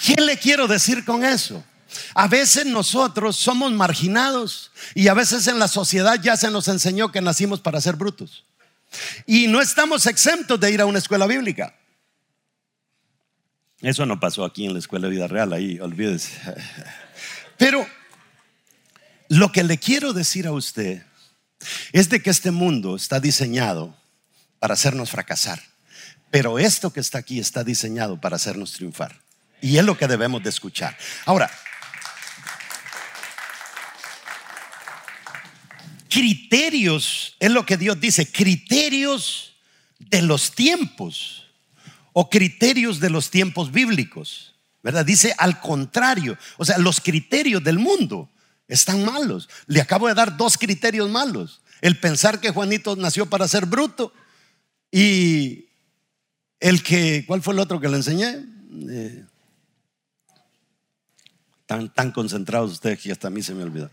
[0.06, 1.64] ¿Qué le quiero decir con eso?
[2.14, 7.12] A veces nosotros somos marginados y a veces en la sociedad ya se nos enseñó
[7.12, 8.46] que nacimos para ser brutos.
[9.26, 11.76] Y no estamos exentos de ir a una escuela bíblica.
[13.82, 16.32] Eso no pasó aquí en la escuela de vida real, ahí olvídese.
[17.58, 17.88] Pero
[19.30, 21.04] lo que le quiero decir a usted
[21.92, 23.96] es de que este mundo está diseñado
[24.60, 25.62] para hacernos fracasar.
[26.32, 29.22] Pero esto que está aquí está diseñado para hacernos triunfar.
[29.62, 30.98] Y es lo que debemos de escuchar.
[31.26, 31.50] Ahora,
[36.10, 39.56] criterios, es lo que Dios dice, criterios
[40.00, 41.47] de los tiempos
[42.20, 45.06] o criterios de los tiempos bíblicos, ¿verdad?
[45.06, 48.28] Dice al contrario, o sea, los criterios del mundo
[48.68, 49.48] están malos.
[49.68, 51.62] Le acabo de dar dos criterios malos.
[51.80, 54.12] El pensar que Juanito nació para ser bruto
[54.92, 55.68] y
[56.60, 58.44] el que, ¿cuál fue el otro que le enseñé?
[58.90, 59.24] Eh,
[61.68, 63.92] tan, tan concentrados ustedes que hasta a mí se me olvidó.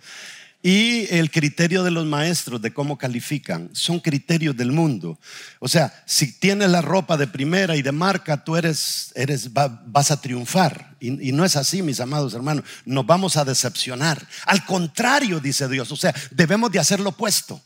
[0.66, 5.18] Y el criterio de los maestros de cómo califican son criterios del mundo.
[5.58, 10.10] O sea, si tienes la ropa de primera y de marca, tú eres, eres vas
[10.10, 10.96] a triunfar.
[11.00, 12.64] Y, no es así, mis amados hermanos.
[12.86, 14.26] Nos vamos a decepcionar.
[14.46, 15.92] Al contrario, dice Dios.
[15.92, 17.60] O sea, debemos de hacer lo opuesto.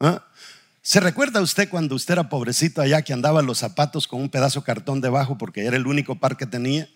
[0.00, 0.24] ¿Ah?
[0.80, 4.60] ¿Se recuerda usted cuando usted era pobrecito allá que andaba los zapatos con un pedazo
[4.60, 6.88] de cartón debajo porque era el único par que tenía?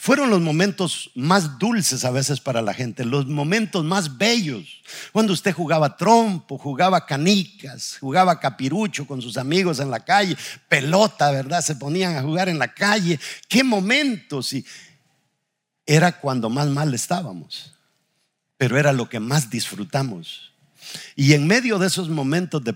[0.00, 4.80] Fueron los momentos más dulces a veces para la gente, los momentos más bellos.
[5.12, 10.38] Cuando usted jugaba trompo, jugaba canicas, jugaba capirucho con sus amigos en la calle,
[10.70, 11.60] pelota, ¿verdad?
[11.60, 13.20] Se ponían a jugar en la calle.
[13.46, 14.54] Qué momentos.
[14.54, 14.64] Y
[15.84, 17.74] era cuando más mal estábamos,
[18.56, 20.50] pero era lo que más disfrutamos.
[21.14, 22.74] Y en medio de esos momentos de,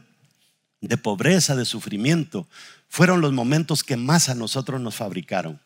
[0.83, 2.47] de pobreza, de sufrimiento,
[2.91, 5.64] fueron los momentos que más a nosotros nos fabricaron.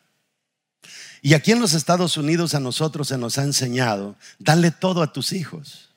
[1.21, 5.11] Y aquí en los Estados Unidos a nosotros se nos ha enseñado, dale todo a
[5.11, 5.89] tus hijos.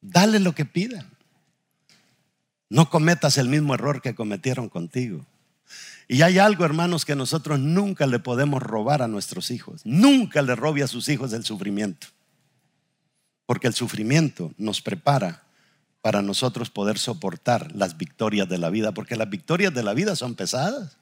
[0.00, 1.08] Dale lo que pidan.
[2.68, 5.24] No cometas el mismo error que cometieron contigo.
[6.08, 9.80] Y hay algo, hermanos, que nosotros nunca le podemos robar a nuestros hijos.
[9.84, 12.08] Nunca le robe a sus hijos el sufrimiento.
[13.46, 15.44] Porque el sufrimiento nos prepara
[16.00, 18.92] para nosotros poder soportar las victorias de la vida.
[18.92, 20.96] Porque las victorias de la vida son pesadas.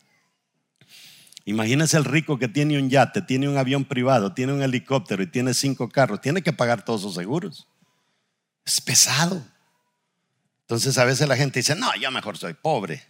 [1.45, 5.27] Imagínese el rico que tiene un yate, tiene un avión privado, tiene un helicóptero y
[5.27, 6.21] tiene cinco carros.
[6.21, 7.67] Tiene que pagar todos sus seguros.
[8.65, 9.43] Es pesado.
[10.63, 13.03] Entonces a veces la gente dice, no, yo mejor soy pobre.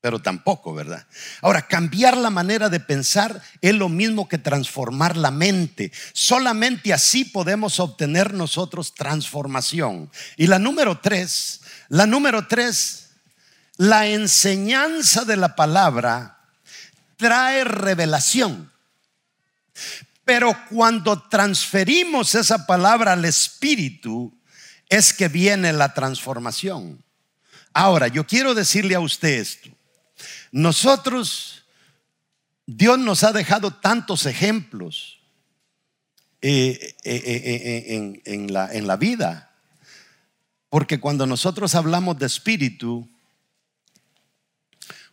[0.00, 1.06] Pero tampoco, ¿verdad?
[1.40, 5.92] Ahora, cambiar la manera de pensar es lo mismo que transformar la mente.
[6.12, 10.10] Solamente así podemos obtener nosotros transformación.
[10.36, 13.04] Y la número tres, la número tres
[13.76, 16.33] la enseñanza de la palabra
[17.16, 18.72] trae revelación.
[20.24, 24.36] Pero cuando transferimos esa palabra al Espíritu,
[24.88, 27.04] es que viene la transformación.
[27.72, 29.68] Ahora, yo quiero decirle a usted esto.
[30.52, 31.64] Nosotros,
[32.66, 35.18] Dios nos ha dejado tantos ejemplos
[36.40, 39.50] eh, eh, eh, en, la, en la vida.
[40.68, 43.08] Porque cuando nosotros hablamos de espíritu,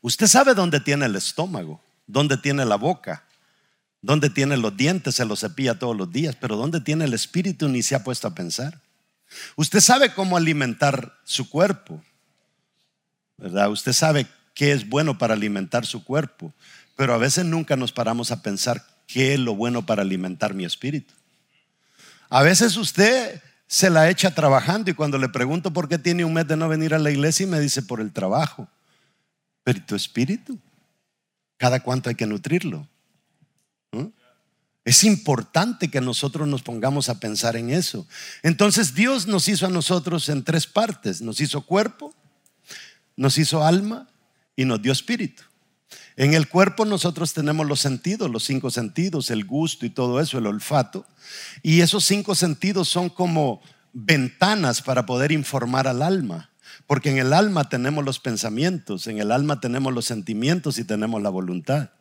[0.02, 3.26] usted sabe dónde tiene el estómago, dónde tiene la boca,
[4.02, 7.70] dónde tiene los dientes, se los cepilla todos los días, pero dónde tiene el espíritu
[7.70, 8.80] ni se ha puesto a pensar.
[9.56, 12.04] Usted sabe cómo alimentar su cuerpo,
[13.38, 13.70] ¿verdad?
[13.70, 16.54] Usted sabe qué es bueno para alimentar su cuerpo,
[16.96, 20.66] pero a veces nunca nos paramos a pensar qué es lo bueno para alimentar mi
[20.66, 21.14] espíritu.
[22.30, 26.34] A veces usted se la echa trabajando y cuando le pregunto por qué tiene un
[26.34, 28.68] mes de no venir a la iglesia y me dice por el trabajo.
[29.64, 30.60] Pero tu espíritu,
[31.62, 32.88] cada cuánto hay que nutrirlo.
[34.84, 38.08] Es importante que nosotros nos pongamos a pensar en eso.
[38.42, 41.22] Entonces Dios nos hizo a nosotros en tres partes.
[41.22, 42.16] Nos hizo cuerpo,
[43.16, 44.10] nos hizo alma
[44.56, 45.44] y nos dio espíritu.
[46.16, 50.40] En el cuerpo nosotros tenemos los sentidos, los cinco sentidos, el gusto y todo eso,
[50.40, 51.06] el olfato.
[51.62, 53.62] Y esos cinco sentidos son como
[53.94, 56.51] ventanas para poder informar al alma.
[56.92, 61.22] Porque en el alma tenemos los pensamientos, en el alma tenemos los sentimientos y tenemos
[61.22, 61.92] la voluntad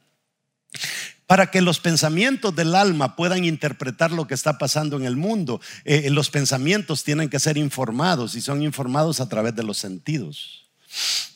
[1.29, 5.61] para que los pensamientos del alma puedan interpretar lo que está pasando en el mundo.
[5.85, 10.69] Eh, los pensamientos tienen que ser informados y son informados a través de los sentidos.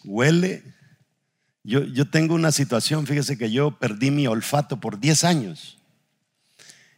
[0.03, 0.65] Huele.
[1.63, 5.79] Yo, yo tengo una situación, fíjese que yo perdí mi olfato por 10 años.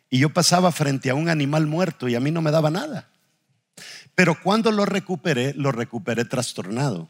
[0.08, 3.10] Y yo pasaba frente a un animal muerto y a mí no me daba nada.
[4.16, 7.08] Pero cuando lo recuperé, lo recuperé trastornado.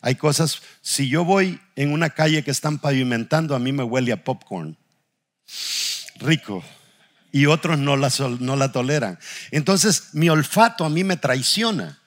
[0.00, 4.10] Hay cosas, si yo voy en una calle que están pavimentando, a mí me huele
[4.10, 4.76] a popcorn
[6.16, 6.64] rico
[7.30, 8.10] y otros no la,
[8.40, 9.18] no la toleran.
[9.50, 12.00] Entonces mi olfato a mí me traiciona,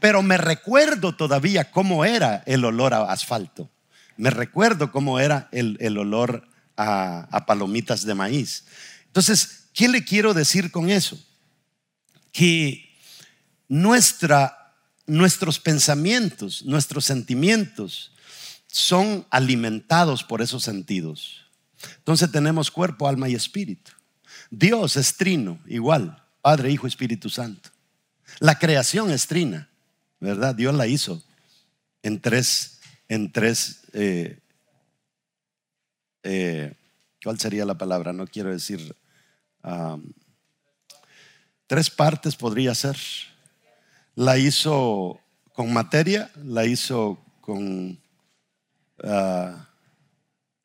[0.00, 3.68] pero me recuerdo todavía cómo era el olor a asfalto.
[4.16, 8.66] Me recuerdo cómo era el, olor a, a palomitas de maíz.
[9.06, 11.18] Entonces, ¿qué le quiero decir con eso?
[12.30, 12.93] Que
[13.68, 14.74] nuestra,
[15.06, 18.12] nuestros pensamientos, nuestros sentimientos
[18.66, 21.46] son alimentados por esos sentidos.
[21.98, 23.92] Entonces tenemos cuerpo, alma y espíritu.
[24.50, 27.70] Dios es trino, igual, Padre, Hijo, Espíritu Santo.
[28.40, 29.68] La creación es trina,
[30.20, 30.54] ¿verdad?
[30.54, 31.22] Dios la hizo
[32.02, 34.38] en tres, en tres, eh,
[36.22, 36.74] eh,
[37.22, 38.12] ¿cuál sería la palabra?
[38.12, 38.94] No quiero decir,
[41.66, 42.96] tres partes podría ser.
[44.14, 45.20] La hizo
[45.52, 47.98] con materia, la hizo con...
[49.02, 49.68] Ah,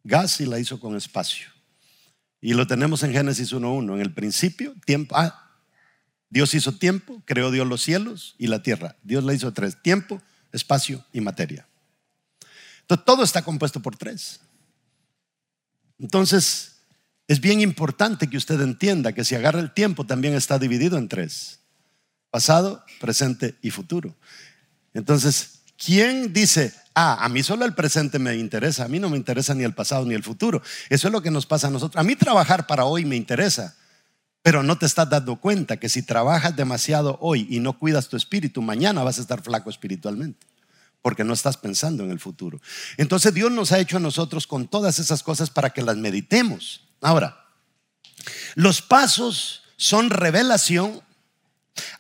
[0.03, 1.47] gas y la hizo con espacio.
[2.41, 3.93] Y lo tenemos en Génesis 1.1.
[3.93, 5.15] En el principio, tiempo.
[5.17, 5.51] Ah,
[6.29, 8.95] Dios hizo tiempo, creó Dios los cielos y la tierra.
[9.03, 11.67] Dios la hizo tres: tiempo, espacio y materia.
[12.81, 14.39] Entonces, todo está compuesto por tres.
[15.99, 16.77] Entonces,
[17.27, 21.09] es bien importante que usted entienda que si agarra el tiempo, también está dividido en
[21.09, 21.59] tres:
[22.31, 24.15] pasado, presente y futuro.
[24.93, 29.15] Entonces, ¿Quién dice, ah, a mí solo el presente me interesa, a mí no me
[29.15, 30.61] interesa ni el pasado ni el futuro?
[30.89, 31.99] Eso es lo que nos pasa a nosotros.
[31.99, 33.77] A mí trabajar para hoy me interesa,
[34.41, 38.17] pero no te estás dando cuenta que si trabajas demasiado hoy y no cuidas tu
[38.17, 40.45] espíritu, mañana vas a estar flaco espiritualmente,
[41.01, 42.59] porque no estás pensando en el futuro.
[42.97, 46.89] Entonces Dios nos ha hecho a nosotros con todas esas cosas para que las meditemos.
[46.99, 47.45] Ahora,
[48.55, 51.01] los pasos son revelación,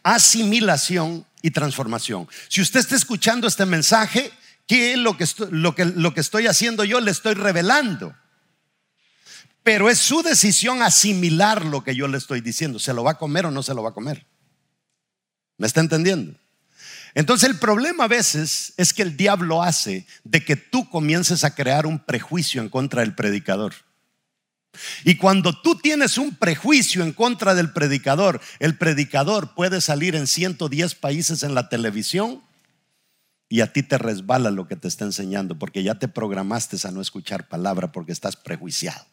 [0.03, 2.27] asimilación y transformación.
[2.47, 4.31] Si usted está escuchando este mensaje,
[4.67, 6.99] ¿qué es lo que, lo, que, lo que estoy haciendo yo?
[6.99, 8.15] Le estoy revelando.
[9.63, 12.79] Pero es su decisión asimilar lo que yo le estoy diciendo.
[12.79, 14.25] ¿Se lo va a comer o no se lo va a comer?
[15.57, 16.39] ¿Me está entendiendo?
[17.13, 21.55] Entonces el problema a veces es que el diablo hace de que tú comiences a
[21.55, 23.73] crear un prejuicio en contra del predicador.
[25.03, 30.27] Y cuando tú tienes un prejuicio en contra del predicador, el predicador puede salir en
[30.27, 32.41] 110 países en la televisión
[33.49, 36.91] y a ti te resbala lo que te está enseñando porque ya te programaste a
[36.91, 39.05] no escuchar palabra porque estás prejuiciado.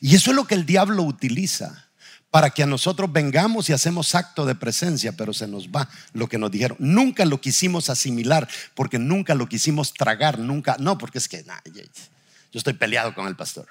[0.00, 1.88] Y eso es lo que el diablo utiliza
[2.30, 6.28] para que a nosotros vengamos y hacemos acto de presencia, pero se nos va lo
[6.28, 6.76] que nos dijeron.
[6.80, 12.58] Nunca lo quisimos asimilar porque nunca lo quisimos tragar, nunca, no, porque es que yo
[12.58, 13.66] estoy peleado con el pastor.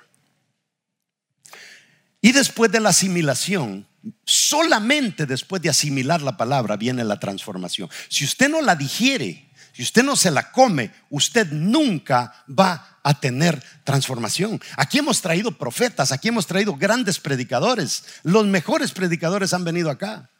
[2.22, 3.88] Y después de la asimilación,
[4.26, 7.90] solamente después de asimilar la palabra viene la transformación.
[8.10, 13.20] Si usted no la digiere, si usted no se la come, usted nunca va a
[13.20, 14.60] tener transformación.
[14.76, 18.04] Aquí hemos traído profetas, aquí hemos traído grandes predicadores.
[18.24, 20.32] Los mejores predicadores han venido acá.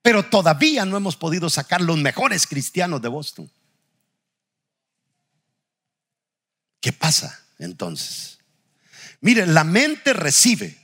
[0.00, 3.50] Pero todavía no hemos podido sacar los mejores cristianos de Boston.
[6.80, 8.35] ¿Qué pasa entonces?
[9.26, 10.78] Mire, la mente recibe,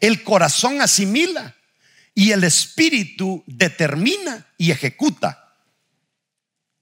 [0.00, 1.54] el corazón asimila
[2.14, 5.52] y el espíritu determina y ejecuta.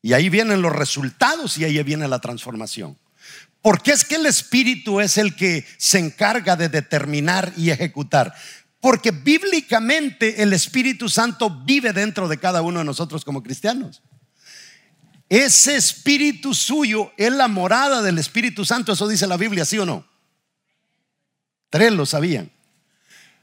[0.02, 2.96] Y ahí vienen los resultados y ahí viene la transformación.
[3.60, 8.32] Porque es que el espíritu es el que se encarga de determinar y ejecutar.
[8.78, 14.00] Porque bíblicamente el Espíritu Santo vive dentro de cada uno de nosotros como cristianos.
[15.28, 19.84] Ese espíritu suyo es la morada del Espíritu Santo, eso dice la Biblia, ¿sí o
[19.84, 20.11] no?
[21.72, 22.50] Tres lo sabían.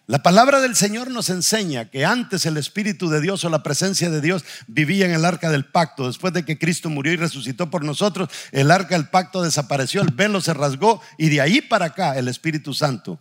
[0.05, 4.11] La palabra del Señor nos enseña que antes el Espíritu de Dios o la presencia
[4.11, 6.05] de Dios vivía en el arca del pacto.
[6.05, 10.13] Después de que Cristo murió y resucitó por nosotros, el arca del pacto desapareció, el
[10.13, 13.19] velo se rasgó y de ahí para acá el Espíritu Santo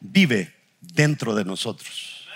[0.00, 2.26] vive dentro de nosotros.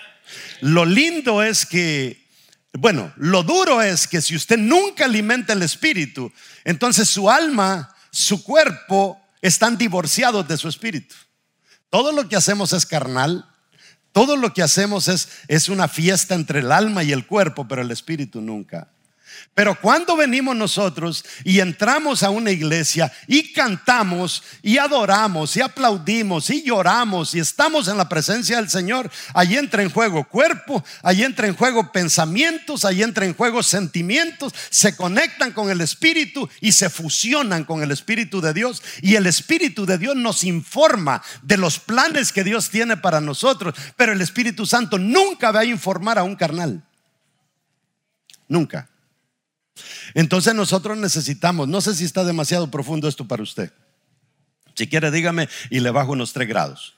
[0.59, 2.27] Lo lindo es que,
[2.73, 6.31] bueno, lo duro es que si usted nunca alimenta el Espíritu,
[6.65, 11.15] entonces su alma, su cuerpo están divorciados de su Espíritu.
[11.91, 13.45] Todo lo que hacemos es carnal
[14.11, 17.81] todo lo que hacemos es, es una fiesta entre el alma y el cuerpo, pero
[17.81, 18.89] el espíritu nunca.
[19.53, 26.49] Pero cuando venimos nosotros y entramos a una iglesia y cantamos y adoramos y aplaudimos
[26.49, 31.23] y lloramos y estamos en la presencia del Señor, ahí entra en juego cuerpo, ahí
[31.23, 36.71] entra en juego pensamientos, ahí entra en juego sentimientos, se conectan con el Espíritu y
[36.71, 38.81] se fusionan con el Espíritu de Dios.
[39.01, 43.75] Y el Espíritu de Dios nos informa de los planes que Dios tiene para nosotros,
[43.97, 46.81] pero el Espíritu Santo nunca va a informar a un carnal.
[48.47, 48.90] Nunca.
[50.13, 53.71] Entonces nosotros necesitamos, no sé si está demasiado profundo esto para usted.
[54.75, 56.95] Si quiere, dígame y le bajo unos tres grados.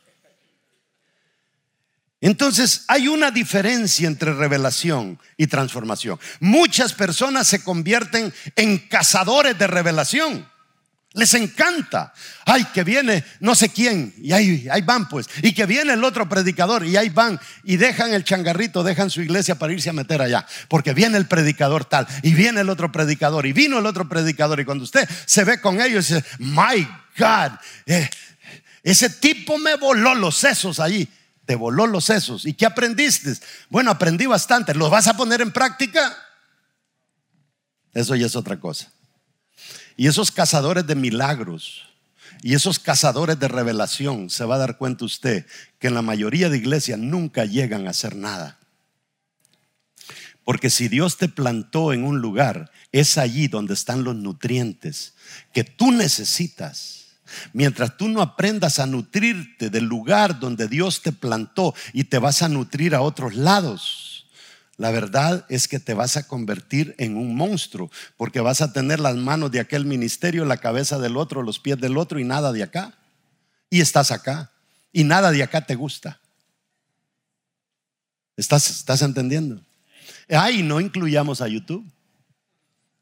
[2.22, 6.18] Entonces hay una diferencia entre revelación y transformación.
[6.40, 10.53] Muchas personas se convierten en cazadores de revelación.
[11.14, 12.12] Les encanta.
[12.44, 14.16] Ay, que viene no sé quién.
[14.18, 15.28] Y ahí, ahí, van pues.
[15.44, 16.86] Y que viene el otro predicador.
[16.86, 17.40] Y ahí van.
[17.64, 20.46] Y dejan el changarrito, dejan su iglesia para irse a meter allá.
[20.68, 22.08] Porque viene el predicador tal.
[22.24, 23.46] Y viene el otro predicador.
[23.46, 24.60] Y vino el otro predicador.
[24.60, 27.60] Y cuando usted se ve con ellos, dice, my God.
[27.86, 28.10] Eh,
[28.82, 31.08] ese tipo me voló los sesos allí.
[31.46, 32.44] Te voló los sesos.
[32.48, 33.34] ¿Y qué aprendiste?
[33.70, 34.74] Bueno, aprendí bastante.
[34.74, 36.18] ¿Los vas a poner en práctica?
[37.94, 38.93] Eso ya es otra cosa.
[39.96, 41.84] Y esos cazadores de milagros
[42.42, 45.46] y esos cazadores de revelación, se va a dar cuenta usted
[45.80, 48.60] que en la mayoría de iglesias nunca llegan a hacer nada.
[50.44, 55.14] Porque si Dios te plantó en un lugar, es allí donde están los nutrientes
[55.54, 57.16] que tú necesitas.
[57.54, 62.42] Mientras tú no aprendas a nutrirte del lugar donde Dios te plantó y te vas
[62.42, 64.13] a nutrir a otros lados,
[64.78, 69.00] la verdad es que te vas a convertir en un monstruo, porque vas a tener
[69.00, 72.52] las manos de aquel ministerio, la cabeza del otro, los pies del otro y nada
[72.52, 72.98] de acá.
[73.70, 74.52] Y estás acá.
[74.92, 76.20] Y nada de acá te gusta.
[78.36, 79.62] ¿Estás, estás entendiendo?
[80.30, 81.86] Ay, no incluyamos a YouTube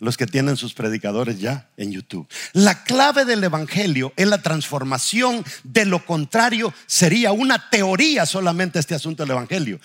[0.02, 2.28] los que tienen sus predicadores ya en YouTube.
[2.54, 8.96] La clave del Evangelio es la transformación, de lo contrario sería una teoría solamente este
[8.96, 9.80] asunto del Evangelio.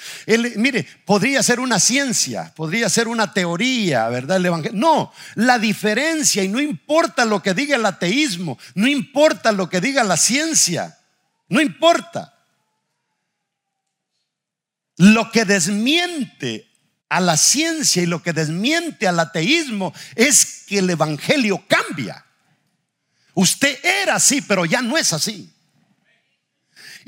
[0.56, 4.38] mire, podría ser una ciencia, podría ser una teoría, ¿verdad?
[4.38, 4.80] El Evangelio.
[4.80, 9.82] No, la diferencia y no importa lo que diga el ateísmo, no importa lo que
[9.82, 10.98] diga la ciencia,
[11.50, 12.32] no importa.
[14.96, 16.65] Lo que desmiente
[17.08, 22.24] a la ciencia y lo que desmiente al ateísmo es que el Evangelio cambia.
[23.34, 25.52] Usted era así, pero ya no es así.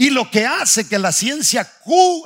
[0.01, 1.69] Y lo que hace que la ciencia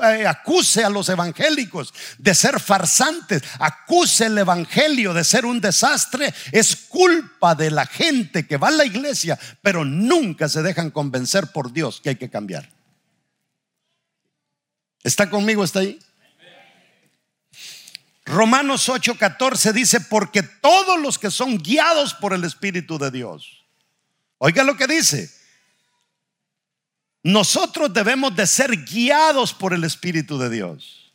[0.05, 6.35] eh, acuse a los evangélicos de ser farsantes, acuse el evangelio de ser un desastre,
[6.51, 11.47] es culpa de la gente que va a la iglesia, pero nunca se dejan convencer
[11.47, 12.69] por Dios que hay que cambiar.
[15.03, 15.65] ¿Está conmigo?
[15.65, 15.99] ¿Está ahí?
[18.25, 23.65] Romanos 8:14 dice, porque todos los que son guiados por el Espíritu de Dios,
[24.39, 25.31] oiga lo que dice,
[27.23, 31.13] nosotros debemos de ser guiados por el Espíritu de Dios.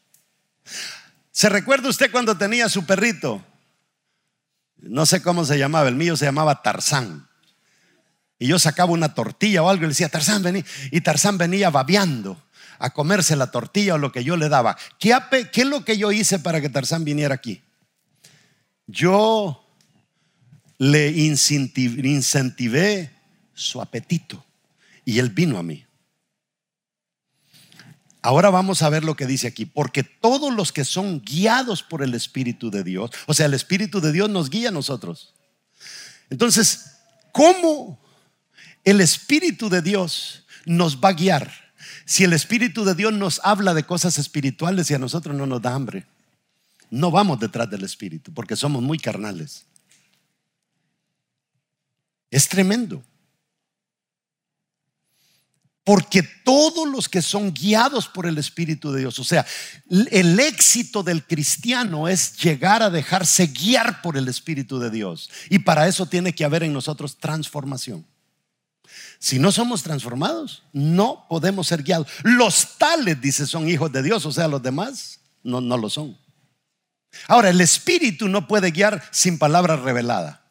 [1.32, 3.45] ¿Se recuerda usted cuando tenía su perrito?
[4.78, 7.28] No sé cómo se llamaba, el mío se llamaba Tarzán.
[8.39, 10.64] Y yo sacaba una tortilla o algo y le decía, Tarzán, vení.
[10.91, 12.46] Y Tarzán venía babeando
[12.80, 14.78] a comerse la tortilla o lo que yo le daba.
[14.99, 15.15] ¿Qué,
[15.53, 17.63] es lo que yo hice para que Tarzán viniera aquí?
[18.86, 19.65] Yo
[20.78, 23.11] le incentivé
[23.53, 24.45] su apetito
[25.03, 25.84] y él vino a mí.
[28.21, 32.03] Ahora vamos a ver lo que dice aquí, porque todos los que son guiados por
[32.03, 35.34] el Espíritu de Dios, o sea, el Espíritu de Dios nos guía a nosotros.
[36.30, 36.97] Entonces,
[37.32, 37.99] ¿cómo
[38.84, 41.66] el Espíritu de Dios nos va a guiar?
[42.08, 45.62] Si el Espíritu de Dios nos habla de cosas espirituales y a nosotros no nos
[45.62, 46.08] da hambre,
[46.89, 49.66] no vamos detrás del Espíritu porque somos muy carnales.
[52.32, 53.03] Es tremendo.
[55.84, 59.45] Porque todos los que son guiados por el Espíritu de Dios, o sea,
[59.89, 65.30] el éxito del cristiano es llegar a dejarse guiar por el Espíritu de Dios.
[65.49, 68.05] Y para eso tiene que haber en nosotros transformación.
[69.19, 72.07] Si no somos transformados, no podemos ser guiados.
[72.23, 76.17] Los tales, dice, son hijos de Dios, o sea, los demás no, no lo son.
[77.27, 80.46] Ahora, el Espíritu no puede guiar sin palabra revelada.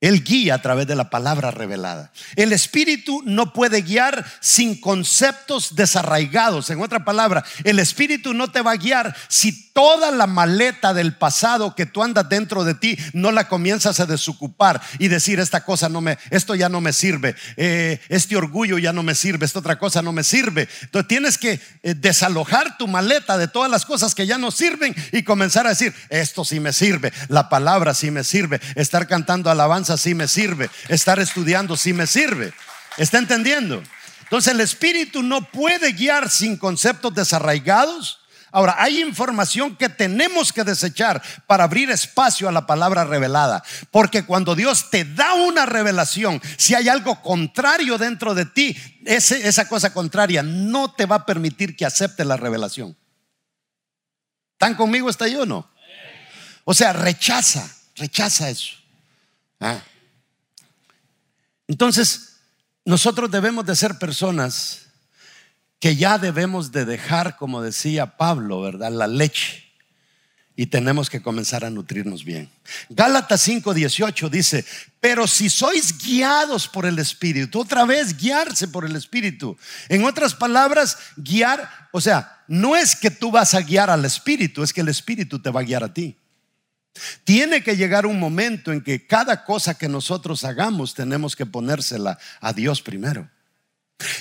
[0.00, 2.12] Él guía a través de la palabra revelada.
[2.36, 6.70] El Espíritu no puede guiar sin conceptos desarraigados.
[6.70, 11.14] En otra palabra, el Espíritu no te va a guiar si toda la maleta del
[11.14, 15.64] pasado que tú andas dentro de ti no la comienzas a desocupar y decir esta
[15.64, 19.46] cosa no me, esto ya no me sirve, eh, este orgullo ya no me sirve,
[19.46, 20.68] esta otra cosa no me sirve.
[20.82, 24.94] Entonces tienes que eh, desalojar tu maleta de todas las cosas que ya no sirven
[25.12, 29.50] y comenzar a decir esto sí me sirve, la palabra sí me sirve, estar cantando
[29.50, 32.52] alabanza si me sirve, estar estudiando si me sirve.
[32.96, 33.82] ¿Está entendiendo?
[34.22, 38.20] Entonces el Espíritu no puede guiar sin conceptos desarraigados.
[38.50, 43.62] Ahora, hay información que tenemos que desechar para abrir espacio a la palabra revelada.
[43.90, 49.68] Porque cuando Dios te da una revelación, si hay algo contrario dentro de ti, esa
[49.68, 52.96] cosa contraria no te va a permitir que acepte la revelación.
[54.52, 55.70] ¿Están conmigo está yo o no?
[56.64, 58.77] O sea, rechaza, rechaza eso.
[59.60, 59.82] Ah.
[61.66, 62.36] Entonces,
[62.84, 64.86] nosotros debemos de ser personas
[65.80, 68.90] que ya debemos de dejar, como decía Pablo, ¿verdad?
[68.90, 69.64] La leche.
[70.56, 72.50] Y tenemos que comenzar a nutrirnos bien.
[72.88, 74.64] Gálatas 5:18 dice,
[74.98, 79.56] pero si sois guiados por el Espíritu, otra vez guiarse por el Espíritu.
[79.88, 84.64] En otras palabras, guiar, o sea, no es que tú vas a guiar al Espíritu,
[84.64, 86.16] es que el Espíritu te va a guiar a ti.
[87.24, 92.18] Tiene que llegar un momento en que cada cosa que nosotros hagamos tenemos que ponérsela
[92.40, 93.28] a Dios primero.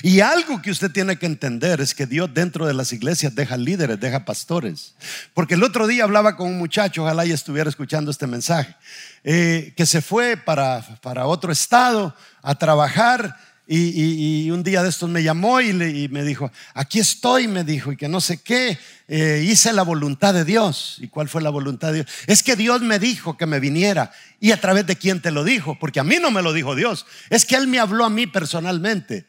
[0.02, 3.58] Y algo que usted tiene que entender es que Dios dentro de las iglesias deja
[3.58, 4.96] líderes, deja pastores.
[5.36, 8.76] Porque el otro día hablaba con un muchacho, ojalá y estuviera escuchando este mensaje,
[9.24, 13.38] eh, que se fue para, para otro estado a trabajar
[13.70, 17.98] y, un día de estos me llamó y, me dijo, aquí estoy, me dijo, y
[17.98, 18.78] que no sé qué,
[19.10, 20.98] eh, hice la voluntad de Dios.
[21.00, 22.08] ¿Y cuál fue la voluntad de Dios?
[22.28, 24.12] Es que Dios me dijo que me viniera.
[24.40, 25.78] ¿Y a través de quién te lo dijo?
[25.80, 27.06] Porque a mí no me lo dijo Dios.
[27.30, 29.28] Es que Él me habló a mí personalmente.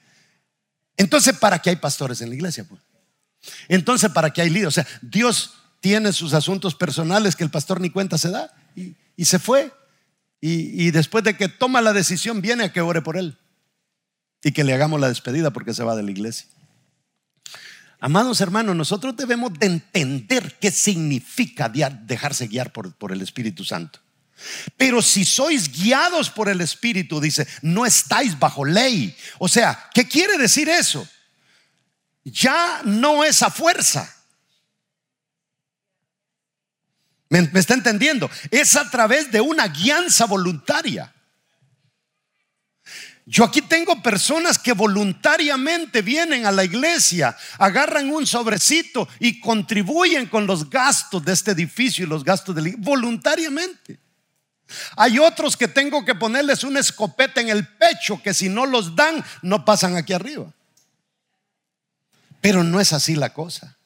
[0.97, 2.65] Entonces, ¿para qué hay pastores en la iglesia?
[2.65, 2.81] Pues?
[3.69, 4.69] Entonces, ¿para qué hay líderes?
[4.69, 9.25] O sea, Dios tiene sus asuntos personales que el pastor ni cuenta se da y,
[9.25, 9.73] se fue.
[10.41, 13.37] y después de que toma la decisión, viene a que ore por él
[14.43, 16.47] y que le hagamos la despedida porque se va de la iglesia.
[18.01, 24.01] Amados hermanos, nosotros debemos de entender qué significa dejarse guiar por, el Espíritu Santo.
[24.77, 29.17] Pero si sois guiados por el Espíritu, dice, no estáis bajo ley.
[29.39, 31.09] O sea, ¿qué quiere decir eso?
[32.23, 34.15] Ya no es a fuerza.
[37.31, 38.31] ¿Me, me está entendiendo?
[38.53, 41.13] Es a través de una guianza voluntaria.
[43.31, 50.27] Yo aquí tengo personas que voluntariamente vienen a la iglesia, agarran un sobrecito y contribuyen
[50.29, 54.01] con los gastos de este edificio y los gastos de la iglesia, voluntariamente.
[54.97, 58.97] Hay otros que tengo que ponerles una escopeta en el pecho que si no los
[58.97, 60.51] dan no pasan aquí arriba.
[62.41, 63.78] Pero no es así la cosa.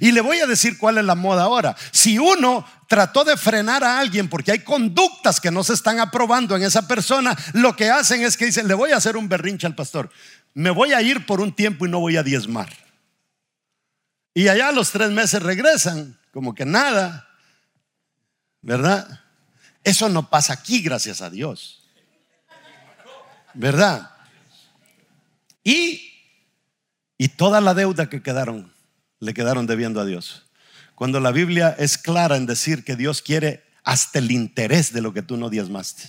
[0.00, 1.76] Y le voy a decir cuál es la moda ahora.
[1.90, 6.56] Si uno trató de frenar a alguien porque hay conductas que no se están aprobando
[6.56, 9.66] en esa persona, lo que hacen es que dicen, le voy a hacer un berrinche
[9.66, 10.10] al pastor.
[10.54, 12.72] Me voy a ir por un tiempo y no voy a diezmar.
[14.32, 17.28] Y allá a los tres meses regresan, como que nada,
[18.62, 19.20] ¿verdad?
[19.84, 21.84] Eso no pasa aquí, gracias a Dios.
[23.54, 24.10] ¿Verdad?
[25.62, 26.12] Y,
[27.16, 28.75] y toda la deuda que quedaron
[29.20, 30.46] le quedaron debiendo a Dios.
[30.94, 35.12] Cuando la Biblia es clara en decir que Dios quiere hasta el interés de lo
[35.12, 36.04] que tú no diezmaste.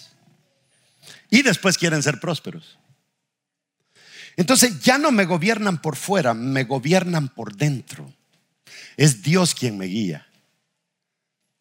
[1.30, 2.80] Y después quieren ser prósperos.
[4.36, 8.14] Entonces ya no me gobiernan por fuera, me gobiernan por dentro.
[8.96, 10.28] Es Dios quien me guía.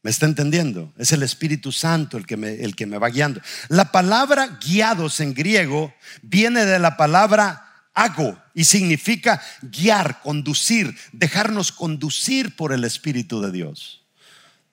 [0.02, 0.92] ¿Me está entendiendo?
[0.96, 3.40] Es el Espíritu Santo el que, me, el que me va guiando.
[3.68, 5.92] La palabra guiados en griego
[6.22, 7.65] viene de la palabra
[7.96, 14.04] hago y significa guiar, conducir, dejarnos conducir por el Espíritu de Dios.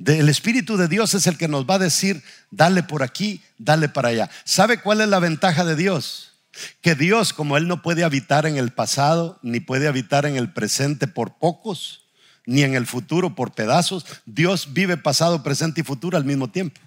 [0.06, 2.22] El Espíritu de Dios es el que nos va a decir,
[2.52, 4.30] dale por aquí, dale para allá.
[4.44, 6.34] ¿Sabe cuál es la ventaja de Dios?
[6.82, 10.52] Que Dios, como Él no puede habitar en el pasado, ni puede habitar en el
[10.52, 12.06] presente por pocos,
[12.46, 14.06] ni en el futuro por pedazos.
[14.26, 16.82] Dios vive pasado, presente y futuro al mismo tiempo.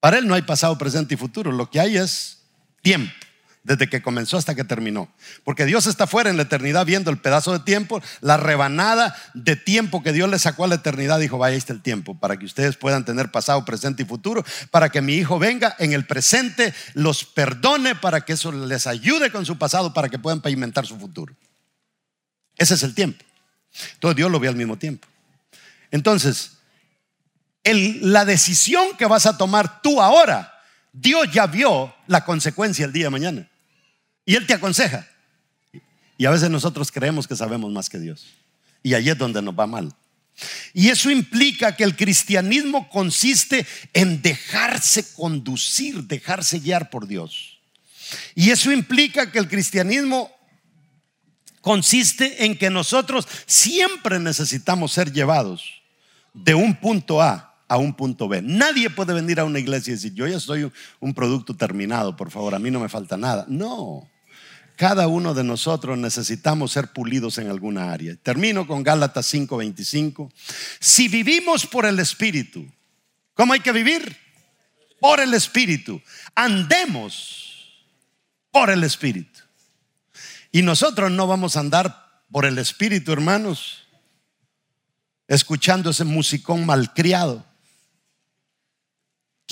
[0.00, 1.52] Para Él no hay pasado, presente y futuro.
[1.52, 2.42] Lo que hay es
[2.80, 3.12] tiempo,
[3.64, 5.08] desde que comenzó hasta que terminó.
[5.44, 9.56] Porque Dios está fuera en la eternidad viendo el pedazo de tiempo, la rebanada de
[9.56, 11.20] tiempo que Dios le sacó a la eternidad.
[11.20, 14.88] Dijo, vaya, este el tiempo, para que ustedes puedan tener pasado, presente y futuro, para
[14.88, 19.46] que mi hijo venga en el presente, los perdone, para que eso les ayude con
[19.46, 21.34] su pasado, para que puedan pavimentar su futuro.
[22.56, 23.24] Ese es el tiempo.
[23.94, 25.06] Entonces Dios lo ve al mismo tiempo.
[25.90, 26.58] Entonces,
[27.64, 30.52] la decisión que vas a tomar tú ahora,
[30.92, 33.48] Dios ya vio la consecuencia el día de mañana.
[34.24, 35.06] Y Él te aconseja.
[36.16, 38.26] Y a veces nosotros creemos que sabemos más que Dios.
[38.82, 39.94] Y ahí es donde nos va mal.
[40.72, 47.60] Y eso implica que el cristianismo consiste en dejarse conducir, dejarse guiar por Dios.
[48.34, 50.30] Y eso implica que el cristianismo
[51.60, 55.82] consiste en que nosotros siempre necesitamos ser llevados
[56.34, 58.42] de un punto A a un punto B.
[58.42, 60.70] Nadie puede venir a una iglesia y decir, yo ya soy
[61.00, 63.46] un producto terminado, por favor, a mí no me falta nada.
[63.48, 64.06] No,
[64.76, 68.14] cada uno de nosotros necesitamos ser pulidos en alguna área.
[68.16, 70.30] Termino con Gálatas 5:25.
[70.80, 72.70] Si vivimos por el Espíritu,
[73.32, 74.18] ¿cómo hay que vivir?
[75.00, 75.98] Por el Espíritu.
[76.34, 77.72] Andemos
[78.50, 79.40] por el Espíritu.
[80.50, 83.84] Y nosotros no vamos a andar por el Espíritu, hermanos,
[85.26, 87.50] escuchando ese musicón malcriado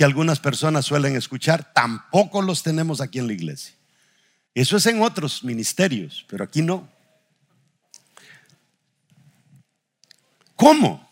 [0.01, 1.75] que algunas personas suelen escuchar.
[1.75, 3.75] Tampoco los tenemos aquí en la iglesia.
[4.55, 6.89] Eso es en otros ministerios, pero aquí no.
[10.57, 11.07] ¿Cómo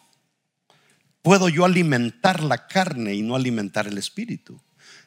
[1.20, 4.58] puedo yo alimentar la carne y no alimentar el espíritu?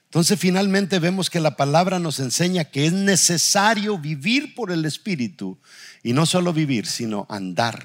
[0.03, 5.57] Entonces finalmente vemos que la palabra nos enseña que es necesario vivir por el Espíritu
[6.03, 7.83] y no solo vivir, sino andar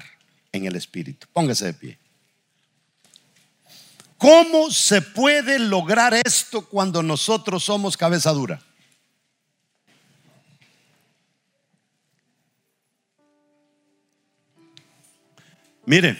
[0.51, 1.25] en el Espíritu.
[1.33, 1.97] Póngase de pie.
[4.17, 8.59] ¿Cómo se puede lograr esto cuando nosotros somos cabeza dura?
[15.85, 16.17] Mire,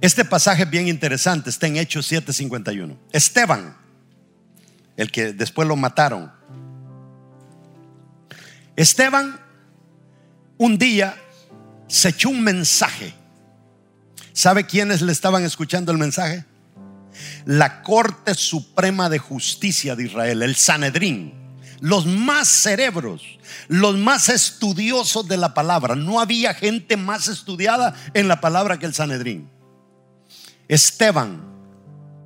[0.00, 2.98] este pasaje es bien interesante, está en Hechos 7:51.
[3.12, 3.84] Esteban
[4.96, 6.30] el que después lo mataron.
[8.76, 9.40] Esteban
[10.58, 11.16] un día
[11.88, 13.14] se echó un mensaje.
[14.34, 16.44] ¿Sabe quiénes le estaban escuchando el mensaje?
[17.46, 21.32] La Corte Suprema de Justicia de Israel, el Sanedrín,
[21.80, 23.22] los más cerebros,
[23.68, 25.94] los más estudiosos de la palabra.
[25.94, 29.48] No había gente más estudiada en la palabra que el Sanedrín.
[30.66, 31.40] Esteban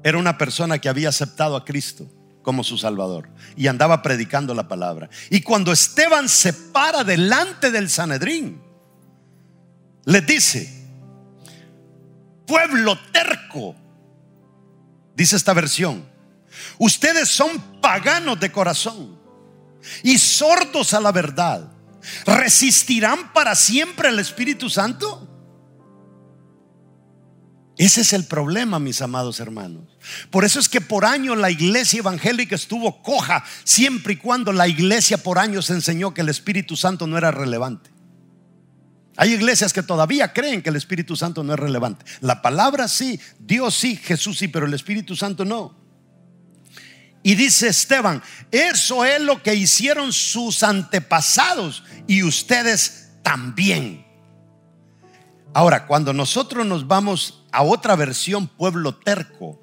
[0.03, 4.67] era una persona que había aceptado a Cristo como su Salvador y andaba predicando la
[4.67, 5.11] palabra.
[5.29, 8.63] Y cuando Esteban se para delante del Sanedrín,
[10.07, 10.78] le dice,
[12.49, 13.77] pueblo terco,
[15.15, 16.05] dice esta versión,
[16.79, 19.17] ustedes son paganos de corazón
[20.03, 21.71] y sordos a la verdad.
[22.25, 25.29] ¿Resistirán para siempre el Espíritu Santo?
[27.77, 29.85] Ese es el problema, mis amados hermanos.
[30.31, 34.67] Por eso es que por años la iglesia evangélica estuvo coja, siempre y cuando la
[34.67, 37.91] iglesia por años enseñó que el Espíritu Santo no era relevante.
[39.21, 42.05] Hay iglesias que todavía creen que el Espíritu Santo no es relevante.
[42.21, 45.75] La palabra sí, Dios sí, Jesús sí, pero el Espíritu Santo no.
[47.25, 54.07] Y dice Esteban, eso es lo que hicieron sus antepasados y ustedes también.
[55.53, 59.61] Ahora, cuando nosotros nos vamos a otra versión, pueblo terco,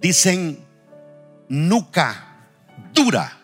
[0.00, 0.64] dicen
[1.50, 2.38] nuca
[2.94, 3.38] dura,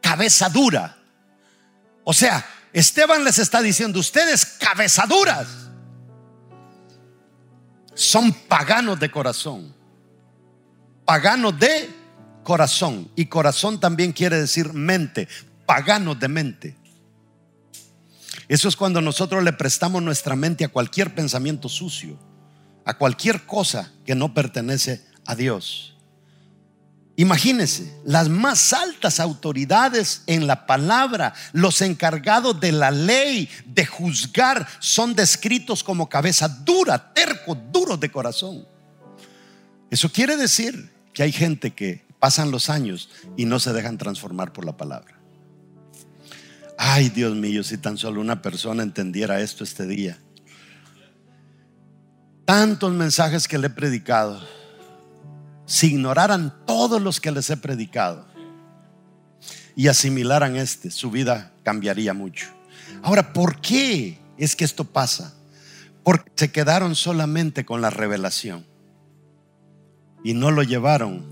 [0.00, 0.96] cabeza dura.
[2.02, 5.48] O sea, Esteban les está diciendo, ustedes cabezaduras
[7.94, 9.74] son paganos de corazón.
[11.04, 11.90] Paganos de
[12.42, 13.10] corazón.
[13.14, 15.28] Y corazón también quiere decir mente,
[15.66, 16.76] paganos de mente.
[18.48, 22.18] Eso es cuando nosotros le prestamos nuestra mente a cualquier pensamiento sucio,
[22.84, 25.91] a cualquier cosa que no pertenece a Dios.
[27.16, 34.66] Imagínense, las más altas autoridades en la palabra, los encargados de la ley, de juzgar,
[34.78, 38.66] son descritos como cabeza dura, terco, duros de corazón.
[39.90, 44.54] Eso quiere decir que hay gente que pasan los años y no se dejan transformar
[44.54, 45.18] por la palabra.
[46.78, 50.18] Ay, Dios mío, si tan solo una persona entendiera esto este día.
[52.46, 54.42] Tantos mensajes que le he predicado
[55.72, 58.26] si ignoraran todos los que les he predicado
[59.74, 62.48] y asimilaran este, su vida cambiaría mucho.
[63.02, 65.32] Ahora, ¿por qué es que esto pasa?
[66.02, 68.66] Porque se quedaron solamente con la revelación
[70.22, 71.24] y no lo llevaron.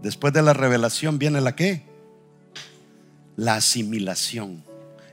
[0.00, 1.84] Después de la revelación viene la qué?
[3.36, 4.64] La asimilación.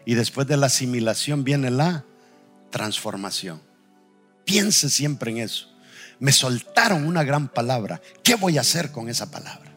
[0.05, 2.05] Y después de la asimilación viene la
[2.69, 3.61] transformación.
[4.45, 5.74] Piense siempre en eso
[6.19, 8.01] me soltaron una gran palabra.
[8.23, 9.71] ¿Qué voy a hacer con esa palabra?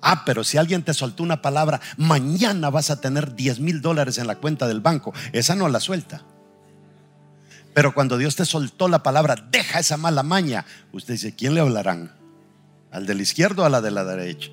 [0.00, 4.18] Ah, pero si alguien te soltó una palabra, mañana vas a tener 10 mil dólares
[4.18, 5.12] en la cuenta del banco.
[5.32, 6.22] Esa no la suelta.
[7.74, 10.64] Pero cuando Dios te soltó la palabra, deja esa mala maña.
[10.92, 12.12] Usted dice, ¿quién le hablarán?
[12.90, 14.50] ¿Al del izquierdo o a la de la derecha?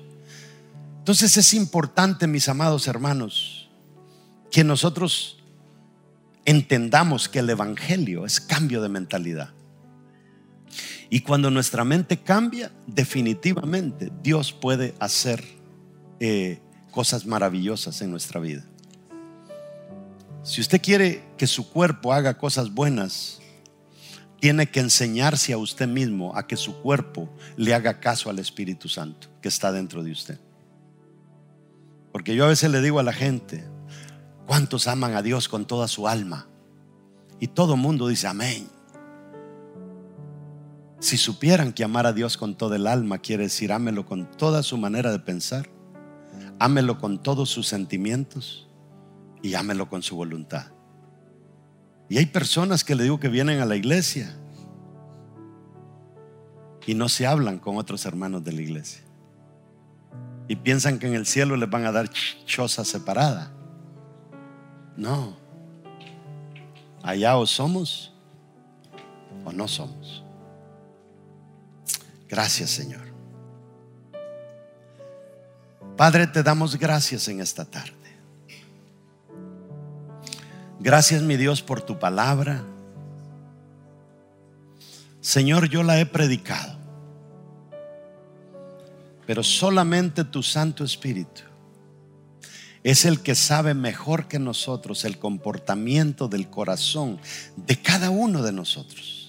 [0.98, 3.68] Entonces es importante, mis amados hermanos,
[4.50, 5.38] que nosotros
[6.44, 9.50] entendamos que el Evangelio es cambio de mentalidad.
[11.14, 15.44] Y cuando nuestra mente cambia, definitivamente Dios puede hacer
[16.18, 16.60] eh,
[16.90, 18.64] cosas maravillosas en nuestra vida.
[20.42, 23.38] Si usted quiere que su cuerpo haga cosas buenas,
[24.40, 28.88] tiene que enseñarse a usted mismo a que su cuerpo le haga caso al Espíritu
[28.88, 30.40] Santo que está dentro de usted.
[32.10, 33.64] Porque yo a veces le digo a la gente,
[34.48, 36.48] ¿cuántos aman a Dios con toda su alma?
[37.38, 38.73] Y todo el mundo dice amén.
[41.04, 44.62] Si supieran que amar a Dios con todo el alma quiere decir ámelo con toda
[44.62, 45.68] su manera de pensar,
[46.58, 48.70] ámelo con todos sus sentimientos
[49.42, 50.68] y ámelo con su voluntad.
[52.08, 54.34] Y hay personas que le digo que vienen a la iglesia
[56.86, 59.02] y no se hablan con otros hermanos de la iglesia.
[60.48, 63.52] Y piensan que en el cielo les van a dar choza separada.
[64.96, 65.36] No.
[67.02, 68.10] Allá o somos
[69.44, 70.23] o no somos.
[72.34, 73.02] Gracias, Señor.
[75.96, 77.94] Padre, te damos gracias en esta tarde.
[80.80, 82.64] Gracias, mi Dios, por tu palabra.
[85.20, 86.76] Señor, yo la he predicado,
[89.28, 91.42] pero solamente tu Santo Espíritu
[92.82, 97.20] es el que sabe mejor que nosotros el comportamiento del corazón
[97.54, 99.23] de cada uno de nosotros.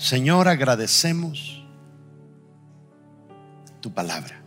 [0.00, 1.62] Señor, agradecemos
[3.82, 4.42] tu palabra.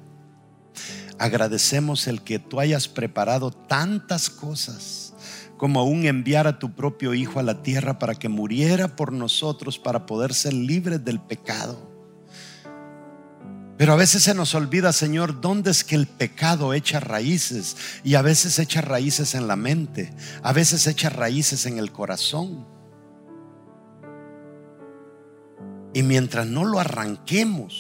[1.19, 5.13] Agradecemos el que tú hayas preparado tantas cosas
[5.57, 9.77] como aún enviar a tu propio Hijo a la tierra para que muriera por nosotros,
[9.77, 11.87] para poder ser libres del pecado.
[13.77, 17.77] Pero a veces se nos olvida, Señor, dónde es que el pecado echa raíces.
[18.03, 22.72] Y a veces echa raíces en la mente, a veces echa raíces en el corazón.
[25.93, 27.73] Y mientras no lo arranquemos,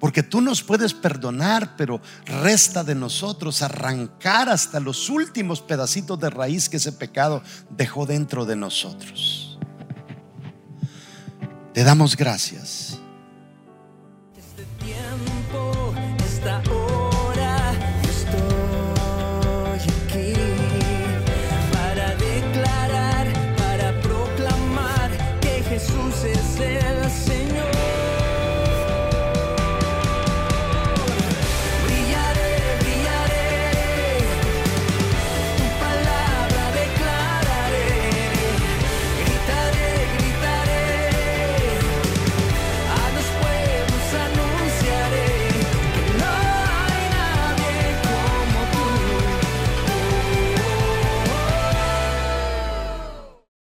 [0.00, 6.30] porque tú nos puedes perdonar, pero resta de nosotros arrancar hasta los últimos pedacitos de
[6.30, 9.58] raíz que ese pecado dejó dentro de nosotros.
[11.72, 12.83] Te damos gracias